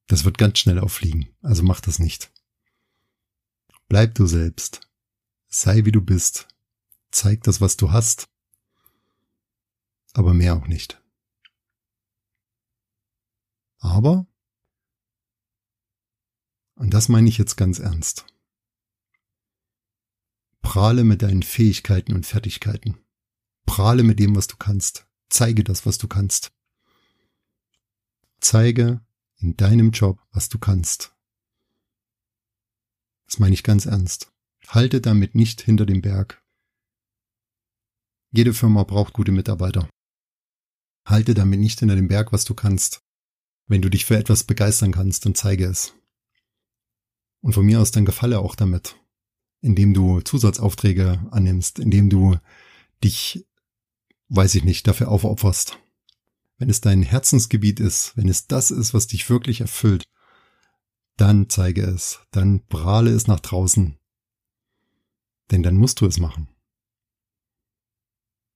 Das 0.07 0.25
wird 0.25 0.37
ganz 0.37 0.59
schnell 0.59 0.79
auffliegen. 0.79 1.29
Also 1.41 1.63
mach 1.63 1.79
das 1.79 1.99
nicht. 1.99 2.31
Bleib 3.87 4.15
du 4.15 4.25
selbst. 4.25 4.81
Sei 5.47 5.85
wie 5.85 5.91
du 5.91 6.01
bist. 6.01 6.47
Zeig 7.11 7.43
das, 7.43 7.61
was 7.61 7.77
du 7.77 7.91
hast 7.91 8.29
aber 10.13 10.33
mehr 10.33 10.55
auch 10.55 10.67
nicht. 10.67 11.01
Aber, 13.79 14.27
und 16.75 16.93
das 16.93 17.09
meine 17.09 17.29
ich 17.29 17.37
jetzt 17.37 17.55
ganz 17.55 17.79
ernst, 17.79 18.25
prahle 20.61 21.03
mit 21.03 21.21
deinen 21.21 21.43
Fähigkeiten 21.43 22.13
und 22.13 22.25
Fertigkeiten. 22.25 22.97
Prahle 23.65 24.03
mit 24.03 24.19
dem, 24.19 24.35
was 24.35 24.47
du 24.47 24.57
kannst. 24.57 25.07
Zeige 25.29 25.63
das, 25.63 25.85
was 25.85 25.97
du 25.97 26.07
kannst. 26.07 26.51
Zeige 28.39 29.01
in 29.37 29.55
deinem 29.55 29.91
Job, 29.91 30.19
was 30.31 30.49
du 30.49 30.59
kannst. 30.59 31.15
Das 33.27 33.39
meine 33.39 33.53
ich 33.53 33.63
ganz 33.63 33.85
ernst. 33.85 34.31
Halte 34.67 35.01
damit 35.01 35.35
nicht 35.35 35.61
hinter 35.61 35.85
dem 35.85 36.01
Berg. 36.01 36.43
Jede 38.31 38.53
Firma 38.53 38.83
braucht 38.83 39.13
gute 39.13 39.31
Mitarbeiter. 39.31 39.89
Halte 41.05 41.33
damit 41.33 41.59
nicht 41.59 41.79
hinter 41.79 41.95
dem 41.95 42.07
Berg, 42.07 42.31
was 42.31 42.45
du 42.45 42.53
kannst. 42.53 43.03
Wenn 43.67 43.81
du 43.81 43.89
dich 43.89 44.05
für 44.05 44.17
etwas 44.17 44.43
begeistern 44.43 44.91
kannst, 44.91 45.25
dann 45.25 45.35
zeige 45.35 45.65
es. 45.65 45.93
Und 47.41 47.53
von 47.53 47.65
mir 47.65 47.81
aus 47.81 47.91
dann 47.91 48.05
gefalle 48.05 48.39
auch 48.39 48.55
damit, 48.55 48.95
indem 49.61 49.93
du 49.93 50.21
Zusatzaufträge 50.21 51.27
annimmst, 51.31 51.79
indem 51.79 52.09
du 52.09 52.37
dich, 53.03 53.45
weiß 54.29 54.55
ich 54.55 54.63
nicht, 54.63 54.87
dafür 54.87 55.09
aufopferst. 55.09 55.77
Wenn 56.57 56.69
es 56.69 56.81
dein 56.81 57.03
Herzensgebiet 57.03 57.79
ist, 57.79 58.15
wenn 58.17 58.29
es 58.29 58.47
das 58.47 58.71
ist, 58.71 58.93
was 58.93 59.07
dich 59.07 59.29
wirklich 59.29 59.61
erfüllt, 59.61 60.03
dann 61.17 61.49
zeige 61.49 61.83
es, 61.83 62.19
dann 62.31 62.65
prahle 62.67 63.11
es 63.11 63.27
nach 63.27 63.39
draußen. 63.39 63.97
Denn 65.51 65.63
dann 65.63 65.75
musst 65.75 66.01
du 66.01 66.05
es 66.05 66.19
machen. 66.19 66.47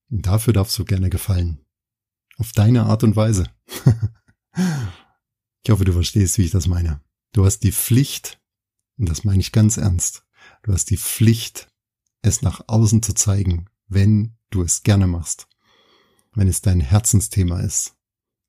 Und 0.10 0.26
dafür 0.26 0.54
darfst 0.54 0.78
du 0.78 0.86
gerne 0.86 1.10
gefallen. 1.10 1.60
Auf 2.38 2.52
deine 2.52 2.84
Art 2.84 3.04
und 3.04 3.16
Weise. 3.16 3.50
ich 5.64 5.70
hoffe, 5.70 5.86
du 5.86 5.94
verstehst, 5.94 6.38
wie 6.38 6.44
ich 6.44 6.52
das 6.52 6.68
meine. 6.68 7.02
Du 7.34 7.46
hast 7.46 7.60
die 7.60 7.72
Pflicht, 7.72 8.40
und 8.98 9.10
das 9.10 9.24
meine 9.24 9.42
ich 9.42 9.52
ganz 9.52 9.78
ernst, 9.78 10.25
du 10.66 10.74
hast 10.74 10.90
die 10.90 10.98
Pflicht, 10.98 11.68
es 12.24 12.42
nach 12.42 12.62
außen 12.68 13.04
zu 13.04 13.14
zeigen, 13.14 13.70
wenn 13.88 14.36
du 14.50 14.64
es 14.64 14.82
gerne 14.82 15.06
machst. 15.06 15.48
Wenn 16.34 16.48
es 16.48 16.62
dein 16.62 16.82
Herzensthema 16.82 17.60
ist, 17.60 17.96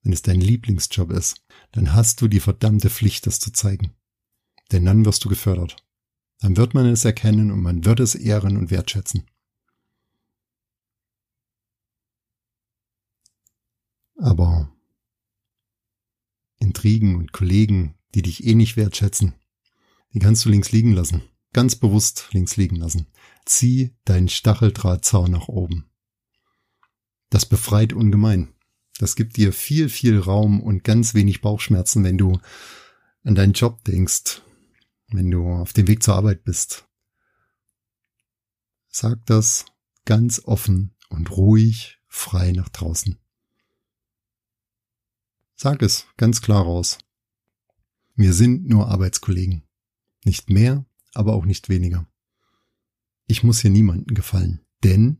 wenn 0.02 0.14
es 0.14 0.22
dein 0.22 0.40
Lieblingsjob 0.40 1.10
ist, 1.10 1.44
dann 1.72 1.92
hast 1.92 2.22
du 2.22 2.28
die 2.28 2.40
verdammte 2.40 2.88
Pflicht, 2.88 3.26
das 3.26 3.38
zu 3.38 3.52
zeigen. 3.52 3.92
Denn 4.72 4.86
dann 4.86 5.04
wirst 5.04 5.24
du 5.26 5.28
gefördert. 5.28 5.76
Dann 6.40 6.56
wird 6.56 6.72
man 6.72 6.86
es 6.86 7.04
erkennen 7.04 7.50
und 7.50 7.60
man 7.60 7.84
wird 7.84 8.00
es 8.00 8.14
ehren 8.14 8.56
und 8.56 8.70
wertschätzen. 8.70 9.26
Aber 14.16 14.72
Intrigen 16.58 17.16
und 17.16 17.32
Kollegen, 17.32 17.94
die 18.14 18.22
dich 18.22 18.46
eh 18.46 18.54
nicht 18.54 18.78
wertschätzen, 18.78 19.34
die 20.14 20.18
kannst 20.18 20.46
du 20.46 20.48
links 20.48 20.72
liegen 20.72 20.94
lassen. 20.94 21.22
Ganz 21.56 21.74
bewusst 21.74 22.28
links 22.32 22.58
liegen 22.58 22.76
lassen. 22.76 23.06
Zieh 23.46 23.96
deinen 24.04 24.28
Stacheldrahtzaun 24.28 25.30
nach 25.30 25.48
oben. 25.48 25.88
Das 27.30 27.46
befreit 27.46 27.94
ungemein. 27.94 28.52
Das 28.98 29.16
gibt 29.16 29.38
dir 29.38 29.54
viel, 29.54 29.88
viel 29.88 30.18
Raum 30.18 30.62
und 30.62 30.84
ganz 30.84 31.14
wenig 31.14 31.40
Bauchschmerzen, 31.40 32.04
wenn 32.04 32.18
du 32.18 32.38
an 33.24 33.34
deinen 33.34 33.54
Job 33.54 33.82
denkst, 33.84 34.42
wenn 35.08 35.30
du 35.30 35.48
auf 35.48 35.72
dem 35.72 35.88
Weg 35.88 36.02
zur 36.02 36.16
Arbeit 36.16 36.44
bist. 36.44 36.86
Sag 38.88 39.24
das 39.24 39.64
ganz 40.04 40.42
offen 40.44 40.94
und 41.08 41.30
ruhig 41.30 42.02
frei 42.06 42.52
nach 42.52 42.68
draußen. 42.68 43.16
Sag 45.54 45.80
es 45.80 46.06
ganz 46.18 46.42
klar 46.42 46.64
raus. 46.64 46.98
Wir 48.14 48.34
sind 48.34 48.68
nur 48.68 48.88
Arbeitskollegen. 48.88 49.66
Nicht 50.22 50.50
mehr, 50.50 50.84
aber 51.16 51.34
auch 51.34 51.44
nicht 51.44 51.68
weniger. 51.68 52.06
Ich 53.26 53.42
muss 53.42 53.60
hier 53.60 53.70
niemanden 53.70 54.14
gefallen, 54.14 54.60
denn 54.84 55.18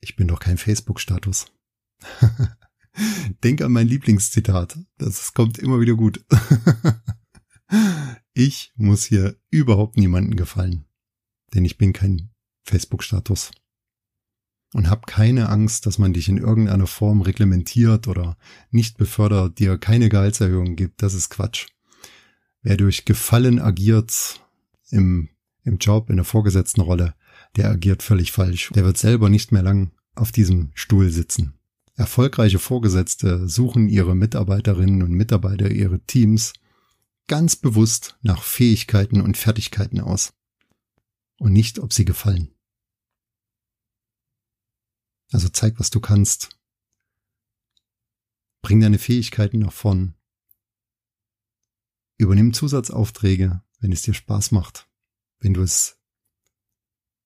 ich 0.00 0.16
bin 0.16 0.28
doch 0.28 0.40
kein 0.40 0.58
Facebook-Status. 0.58 1.46
Denk 3.44 3.62
an 3.62 3.72
mein 3.72 3.86
Lieblingszitat. 3.86 4.78
Das 4.98 5.32
kommt 5.32 5.58
immer 5.58 5.80
wieder 5.80 5.94
gut. 5.94 6.24
ich 8.34 8.72
muss 8.76 9.04
hier 9.04 9.36
überhaupt 9.50 9.96
niemanden 9.96 10.36
gefallen, 10.36 10.84
denn 11.54 11.64
ich 11.64 11.78
bin 11.78 11.92
kein 11.92 12.30
Facebook-Status. 12.64 13.52
Und 14.72 14.88
hab 14.88 15.06
keine 15.06 15.48
Angst, 15.48 15.86
dass 15.86 15.98
man 15.98 16.12
dich 16.12 16.28
in 16.28 16.38
irgendeiner 16.38 16.86
Form 16.86 17.22
reglementiert 17.22 18.06
oder 18.06 18.36
nicht 18.70 18.98
befördert, 18.98 19.58
dir 19.58 19.78
keine 19.78 20.08
Gehaltserhöhung 20.08 20.76
gibt. 20.76 21.02
Das 21.02 21.14
ist 21.14 21.28
Quatsch. 21.28 21.66
Wer 22.62 22.76
durch 22.76 23.04
Gefallen 23.04 23.58
agiert 23.58 24.40
im, 24.90 25.30
im 25.64 25.78
Job, 25.78 26.10
in 26.10 26.16
der 26.16 26.24
vorgesetzten 26.24 26.80
Rolle, 26.80 27.14
der 27.56 27.70
agiert 27.70 28.02
völlig 28.02 28.32
falsch. 28.32 28.70
Der 28.74 28.84
wird 28.84 28.98
selber 28.98 29.28
nicht 29.28 29.52
mehr 29.52 29.62
lang 29.62 29.92
auf 30.14 30.32
diesem 30.32 30.70
Stuhl 30.74 31.10
sitzen. 31.10 31.54
Erfolgreiche 31.94 32.58
Vorgesetzte 32.58 33.48
suchen 33.48 33.88
ihre 33.88 34.14
Mitarbeiterinnen 34.14 35.02
und 35.02 35.12
Mitarbeiter, 35.12 35.70
ihre 35.70 36.00
Teams 36.00 36.52
ganz 37.26 37.56
bewusst 37.56 38.18
nach 38.22 38.42
Fähigkeiten 38.42 39.20
und 39.20 39.36
Fertigkeiten 39.36 40.00
aus. 40.00 40.32
Und 41.38 41.52
nicht, 41.52 41.78
ob 41.78 41.92
sie 41.92 42.04
gefallen. 42.04 42.52
Also 45.32 45.48
zeig, 45.48 45.78
was 45.78 45.90
du 45.90 46.00
kannst. 46.00 46.50
Bring 48.62 48.80
deine 48.80 48.98
Fähigkeiten 48.98 49.60
nach 49.60 49.72
vorn. 49.72 50.14
Übernimm 52.20 52.52
Zusatzaufträge, 52.52 53.62
wenn 53.78 53.92
es 53.92 54.02
dir 54.02 54.12
Spaß 54.12 54.50
macht. 54.50 54.90
Wenn 55.38 55.54
du 55.54 55.62
es 55.62 55.98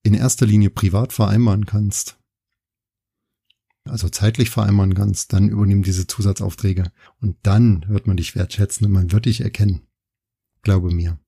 in 0.03 0.13
erster 0.13 0.45
Linie 0.45 0.69
privat 0.69 1.11
vereinbaren 1.11 1.65
kannst, 1.65 2.17
also 3.83 4.07
zeitlich 4.07 4.49
vereinbaren 4.49 4.93
kannst, 4.93 5.33
dann 5.33 5.49
übernimm 5.49 5.83
diese 5.83 6.07
Zusatzaufträge 6.07 6.93
und 7.19 7.37
dann 7.43 7.85
wird 7.89 8.07
man 8.07 8.15
dich 8.15 8.35
wertschätzen 8.37 8.87
und 8.87 8.93
man 8.93 9.11
wird 9.11 9.25
dich 9.25 9.41
erkennen. 9.41 9.85
Glaube 10.61 10.91
mir. 10.91 11.19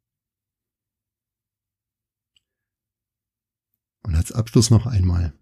Und 4.03 4.15
als 4.15 4.32
Abschluss 4.32 4.69
noch 4.69 4.86
einmal. 4.86 5.38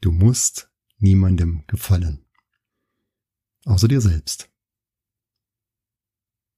Du 0.00 0.10
musst 0.10 0.72
niemandem 0.98 1.62
gefallen. 1.68 2.26
Außer 3.64 3.86
dir 3.86 4.00
selbst. 4.00 4.50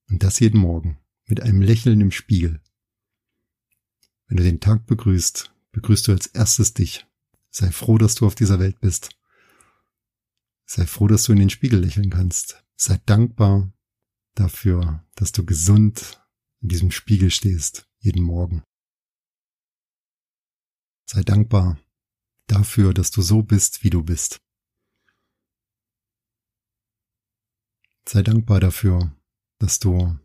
Und 0.09 0.23
das 0.23 0.41
jeden 0.41 0.61
Morgen 0.61 0.99
mit 1.27 1.43
einem 1.43 1.63
Lächeln 1.63 2.01
im 2.01 2.13
Spiegel. 2.13 2.61
Wenn 4.27 4.37
du 4.37 4.43
den 4.43 4.61
Tag 4.61 4.87
begrüßt, 4.87 5.53
begrüßt 5.73 6.09
du 6.09 6.13
als 6.13 6.27
erstes 6.27 6.75
dich. 6.75 7.07
Sei 7.51 7.71
froh, 7.71 7.99
dass 7.99 8.15
du 8.15 8.27
auf 8.27 8.35
dieser 8.35 8.59
Welt 8.59 8.81
bist. 8.81 9.11
Sei 10.65 10.87
froh, 10.87 11.07
dass 11.07 11.25
du 11.25 11.33
in 11.33 11.39
den 11.39 11.51
Spiegel 11.51 11.81
lächeln 11.81 12.11
kannst. 12.11 12.65
Sei 12.77 13.01
dankbar 13.07 13.73
dafür, 14.35 15.05
dass 15.15 15.33
du 15.33 15.45
gesund 15.45 16.21
in 16.61 16.69
diesem 16.69 16.91
Spiegel 16.91 17.31
stehst, 17.31 17.89
jeden 17.99 18.23
Morgen. 18.23 18.63
Sei 21.09 21.23
dankbar 21.23 21.79
dafür, 22.49 22.93
dass 22.93 23.11
du 23.11 23.23
so 23.23 23.43
bist, 23.43 23.85
wie 23.85 23.91
du 23.91 24.03
bist. 24.03 24.41
Sei 28.09 28.23
dankbar 28.23 28.61
dafür, 28.61 29.17
dass 29.59 29.79
du 29.79 30.19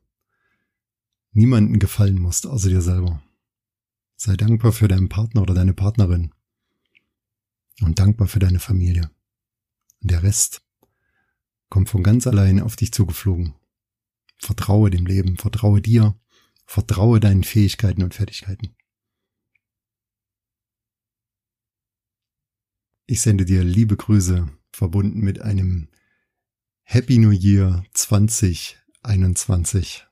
niemanden 1.31 1.79
gefallen 1.79 2.19
musst, 2.19 2.45
außer 2.45 2.69
dir 2.69 2.81
selber. 2.81 3.21
Sei 4.15 4.35
dankbar 4.35 4.71
für 4.71 4.87
deinen 4.87 5.09
Partner 5.09 5.41
oder 5.41 5.53
deine 5.53 5.73
Partnerin 5.73 6.31
und 7.81 7.99
dankbar 7.99 8.27
für 8.27 8.39
deine 8.39 8.59
Familie. 8.59 9.09
Und 10.01 10.11
der 10.11 10.23
Rest 10.23 10.63
kommt 11.69 11.89
von 11.89 12.03
ganz 12.03 12.27
allein 12.27 12.59
auf 12.59 12.75
dich 12.75 12.91
zugeflogen. 12.91 13.55
Vertraue 14.37 14.89
dem 14.89 15.05
Leben, 15.05 15.37
vertraue 15.37 15.81
dir, 15.81 16.19
vertraue 16.65 17.19
deinen 17.19 17.43
Fähigkeiten 17.43 18.03
und 18.03 18.13
Fertigkeiten. 18.13 18.75
Ich 23.05 23.21
sende 23.21 23.45
dir 23.45 23.63
liebe 23.63 23.97
Grüße, 23.97 24.47
verbunden 24.71 25.19
mit 25.19 25.41
einem 25.41 25.89
Happy 26.83 27.17
New 27.17 27.31
Year 27.31 27.83
2021. 29.03 30.07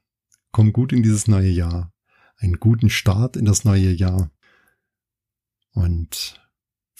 Komm 0.51 0.73
gut 0.73 0.93
in 0.93 1.03
dieses 1.03 1.27
neue 1.27 1.49
Jahr, 1.49 1.93
einen 2.37 2.59
guten 2.59 2.89
Start 2.89 3.37
in 3.37 3.45
das 3.45 3.63
neue 3.63 3.91
Jahr 3.91 4.31
und 5.73 6.39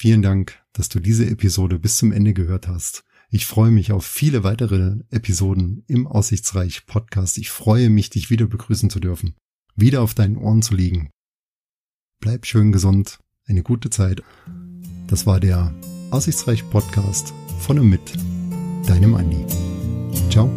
Vielen 0.02 0.21
Dank, 0.21 0.58
dass 0.71 0.88
du 0.88 1.02
diese 1.02 1.25
Episode 1.25 1.78
bis 1.78 1.97
zum 1.97 2.13
Ende 2.13 2.34
gehört 2.34 2.69
hast. 2.69 3.04
Ich 3.30 3.45
freue 3.45 3.69
mich 3.69 3.91
auf 3.91 4.06
viele 4.06 4.45
weitere 4.45 4.95
Episoden 5.10 5.84
im 5.88 6.08
Aussichtsreich 6.08 6.86
Podcast. 6.86 7.38
Ich 7.38 7.49
freue 7.49 7.89
mich, 7.89 8.10
dich 8.10 8.30
wieder 8.30 8.47
begrüßen 8.47 8.89
zu 8.89 9.02
dürfen, 9.02 9.36
wieder 9.75 10.02
auf 10.02 10.13
deinen 10.13 10.38
Ohren 10.38 10.62
zu 10.62 10.73
liegen. 10.73 11.10
Bleib 12.21 12.45
schön 12.45 12.71
gesund, 12.71 13.19
eine 13.45 13.62
gute 13.62 13.89
Zeit. 13.89 14.23
Das 15.08 15.25
war 15.25 15.41
der 15.41 15.75
Aussichtsreich 16.12 16.63
Podcast 16.69 17.34
von 17.60 17.78
und 17.78 17.89
mit 17.89 18.13
deinem 18.88 19.15
Andi. 19.15 19.45
Ciao. 20.30 20.49